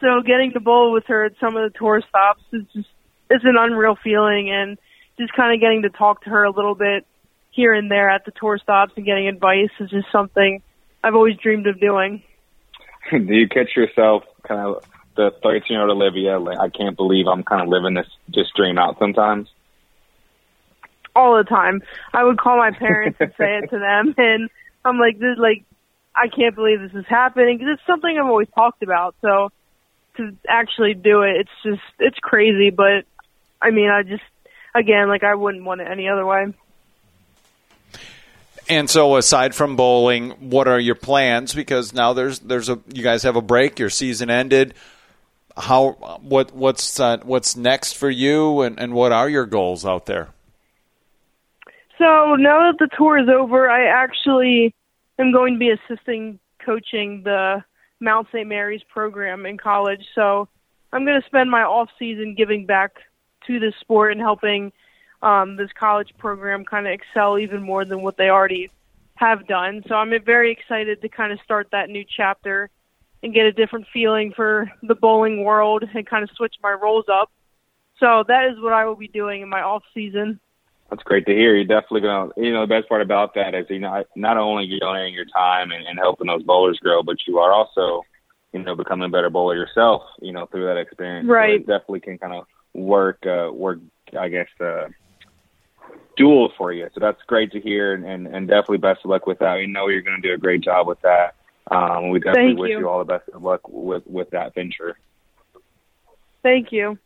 So 0.00 0.20
getting 0.24 0.52
to 0.52 0.60
bowl 0.60 0.92
with 0.92 1.04
her 1.06 1.24
at 1.24 1.32
some 1.40 1.56
of 1.56 1.72
the 1.72 1.78
tour 1.78 2.02
stops 2.08 2.42
is 2.52 2.62
just 2.74 2.88
it's 3.30 3.44
an 3.44 3.56
unreal 3.58 3.96
feeling 4.02 4.50
and 4.50 4.78
just 5.18 5.32
kind 5.34 5.54
of 5.54 5.60
getting 5.60 5.82
to 5.82 5.90
talk 5.90 6.22
to 6.22 6.30
her 6.30 6.44
a 6.44 6.50
little 6.50 6.74
bit 6.74 7.06
here 7.50 7.72
and 7.72 7.90
there 7.90 8.08
at 8.08 8.24
the 8.24 8.30
tour 8.30 8.58
stops 8.62 8.92
and 8.96 9.04
getting 9.04 9.28
advice 9.28 9.70
is 9.80 9.90
just 9.90 10.06
something 10.12 10.62
I've 11.02 11.14
always 11.14 11.36
dreamed 11.36 11.66
of 11.66 11.80
doing. 11.80 12.22
Do 13.10 13.34
you 13.34 13.48
catch 13.48 13.76
yourself 13.76 14.24
kind 14.46 14.60
of 14.60 14.84
the 15.16 15.30
13 15.42 15.62
year 15.70 15.82
old 15.82 15.90
Olivia? 15.90 16.38
Like, 16.38 16.58
I 16.58 16.68
can't 16.68 16.96
believe 16.96 17.26
I'm 17.26 17.42
kind 17.42 17.62
of 17.62 17.68
living 17.68 17.94
this 17.94 18.08
just 18.30 18.54
dream 18.54 18.78
out 18.78 18.98
sometimes 18.98 19.48
all 21.18 21.36
the 21.36 21.44
time. 21.44 21.82
I 22.14 22.24
would 22.24 22.38
call 22.38 22.56
my 22.56 22.70
parents 22.70 23.18
and 23.20 23.32
say 23.36 23.58
it 23.62 23.70
to 23.70 23.78
them, 23.78 24.14
and 24.18 24.48
I'm 24.84 24.98
like, 24.98 25.18
this, 25.18 25.36
like, 25.36 25.64
I 26.14 26.28
can't 26.28 26.54
believe 26.54 26.80
this 26.80 26.94
is 26.94 27.06
happening 27.08 27.58
because 27.58 27.74
it's 27.74 27.86
something 27.86 28.16
I've 28.16 28.26
always 28.26 28.48
talked 28.54 28.82
about. 28.82 29.14
So 29.20 29.50
to 30.16 30.36
actually 30.48 30.94
do 30.94 31.22
it, 31.22 31.36
it's 31.40 31.50
just 31.64 31.82
it's 31.98 32.18
crazy. 32.18 32.70
But 32.70 33.04
I 33.60 33.70
mean, 33.70 33.90
I 33.90 34.02
just 34.02 34.22
again, 34.74 35.08
like, 35.08 35.22
I 35.22 35.34
wouldn't 35.34 35.64
want 35.64 35.80
it 35.80 35.88
any 35.90 36.08
other 36.08 36.24
way. 36.24 36.54
And 38.68 38.90
so, 38.90 39.16
aside 39.16 39.54
from 39.54 39.76
bowling, 39.76 40.50
what 40.50 40.68
are 40.68 40.78
your 40.78 40.94
plans? 40.94 41.54
Because 41.54 41.94
now 41.94 42.12
there's 42.12 42.38
there's 42.40 42.68
a 42.68 42.78
you 42.92 43.02
guys 43.02 43.22
have 43.22 43.36
a 43.36 43.42
break. 43.42 43.78
Your 43.78 43.90
season 43.90 44.30
ended. 44.30 44.74
How 45.56 45.92
what 46.20 46.54
what's 46.54 47.00
uh, 47.00 47.18
what's 47.22 47.56
next 47.56 47.94
for 47.94 48.10
you, 48.10 48.60
and, 48.60 48.78
and 48.78 48.92
what 48.92 49.12
are 49.12 49.28
your 49.28 49.46
goals 49.46 49.86
out 49.86 50.06
there? 50.06 50.28
So 51.98 52.36
now 52.36 52.70
that 52.70 52.76
the 52.78 52.88
tour 52.96 53.18
is 53.18 53.28
over, 53.28 53.68
I 53.68 53.86
actually 53.86 54.74
am 55.18 55.32
going 55.32 55.54
to 55.54 55.58
be 55.58 55.70
assisting 55.70 56.38
coaching 56.64 57.22
the 57.24 57.64
Mount 58.00 58.28
St. 58.28 58.46
Mary's 58.46 58.82
program 58.88 59.46
in 59.46 59.58
college. 59.58 60.06
So 60.14 60.48
I'm 60.92 61.04
going 61.04 61.20
to 61.20 61.26
spend 61.26 61.50
my 61.50 61.62
off 61.62 61.88
season 61.98 62.34
giving 62.36 62.66
back 62.66 62.92
to 63.46 63.58
the 63.58 63.72
sport 63.80 64.12
and 64.12 64.20
helping 64.20 64.72
um, 65.22 65.56
this 65.56 65.70
college 65.78 66.12
program 66.18 66.64
kind 66.64 66.86
of 66.86 66.92
excel 66.92 67.38
even 67.38 67.62
more 67.62 67.84
than 67.84 68.02
what 68.02 68.16
they 68.16 68.28
already 68.28 68.70
have 69.16 69.46
done. 69.46 69.82
So 69.88 69.94
I'm 69.94 70.12
very 70.24 70.52
excited 70.52 71.02
to 71.02 71.08
kind 71.08 71.32
of 71.32 71.40
start 71.44 71.68
that 71.72 71.90
new 71.90 72.04
chapter 72.04 72.70
and 73.22 73.34
get 73.34 73.46
a 73.46 73.52
different 73.52 73.86
feeling 73.92 74.32
for 74.34 74.70
the 74.82 74.94
bowling 74.94 75.44
world 75.44 75.84
and 75.92 76.06
kind 76.06 76.22
of 76.22 76.30
switch 76.36 76.54
my 76.62 76.72
roles 76.72 77.06
up. 77.12 77.30
So 77.98 78.24
that 78.28 78.44
is 78.50 78.60
what 78.60 78.72
I 78.72 78.84
will 78.84 78.96
be 78.96 79.08
doing 79.08 79.42
in 79.42 79.48
my 79.48 79.60
off 79.60 79.82
season. 79.92 80.38
That's 80.88 81.02
great 81.02 81.26
to 81.26 81.32
hear. 81.32 81.54
You're 81.54 81.64
definitely 81.64 82.02
gonna. 82.02 82.30
You 82.36 82.52
know, 82.52 82.62
the 82.62 82.66
best 82.66 82.88
part 82.88 83.02
about 83.02 83.34
that 83.34 83.54
is 83.54 83.66
you 83.68 83.80
know 83.80 84.04
not 84.16 84.38
only 84.38 84.64
you're 84.64 84.78
donating 84.78 85.12
your 85.12 85.26
time 85.26 85.70
and, 85.70 85.86
and 85.86 85.98
helping 85.98 86.28
those 86.28 86.42
bowlers 86.42 86.78
grow, 86.78 87.02
but 87.02 87.16
you 87.26 87.38
are 87.38 87.52
also, 87.52 88.02
you 88.52 88.62
know, 88.62 88.74
becoming 88.74 89.06
a 89.06 89.10
better 89.10 89.28
bowler 89.28 89.56
yourself. 89.56 90.02
You 90.22 90.32
know, 90.32 90.46
through 90.46 90.64
that 90.64 90.78
experience. 90.78 91.28
Right. 91.28 91.60
So 91.60 91.66
definitely 91.66 92.00
can 92.00 92.16
kind 92.16 92.32
of 92.32 92.46
work 92.72 93.26
uh, 93.26 93.52
work. 93.52 93.80
I 94.18 94.28
guess 94.28 94.48
uh, 94.60 94.88
dual 96.18 96.52
for 96.58 96.72
you. 96.72 96.88
So 96.92 97.00
that's 97.00 97.22
great 97.26 97.52
to 97.52 97.60
hear, 97.60 97.94
and, 97.94 98.04
and, 98.04 98.26
and 98.26 98.48
definitely 98.48 98.78
best 98.78 99.00
of 99.04 99.10
luck 99.10 99.26
with 99.26 99.38
that. 99.38 99.56
We 99.56 99.66
know 99.66 99.88
you're 99.88 100.02
going 100.02 100.20
to 100.20 100.28
do 100.28 100.34
a 100.34 100.38
great 100.38 100.60
job 100.60 100.86
with 100.86 101.00
that. 101.02 101.34
Um, 101.70 102.10
we 102.10 102.18
definitely 102.18 102.50
Thank 102.50 102.58
wish 102.58 102.70
you. 102.70 102.80
you 102.80 102.88
all 102.88 102.98
the 102.98 103.04
best 103.04 103.28
of 103.30 103.42
luck 103.42 103.60
with 103.68 104.06
with 104.06 104.30
that 104.30 104.54
venture. 104.54 104.98
Thank 106.42 106.72
you. 106.72 106.98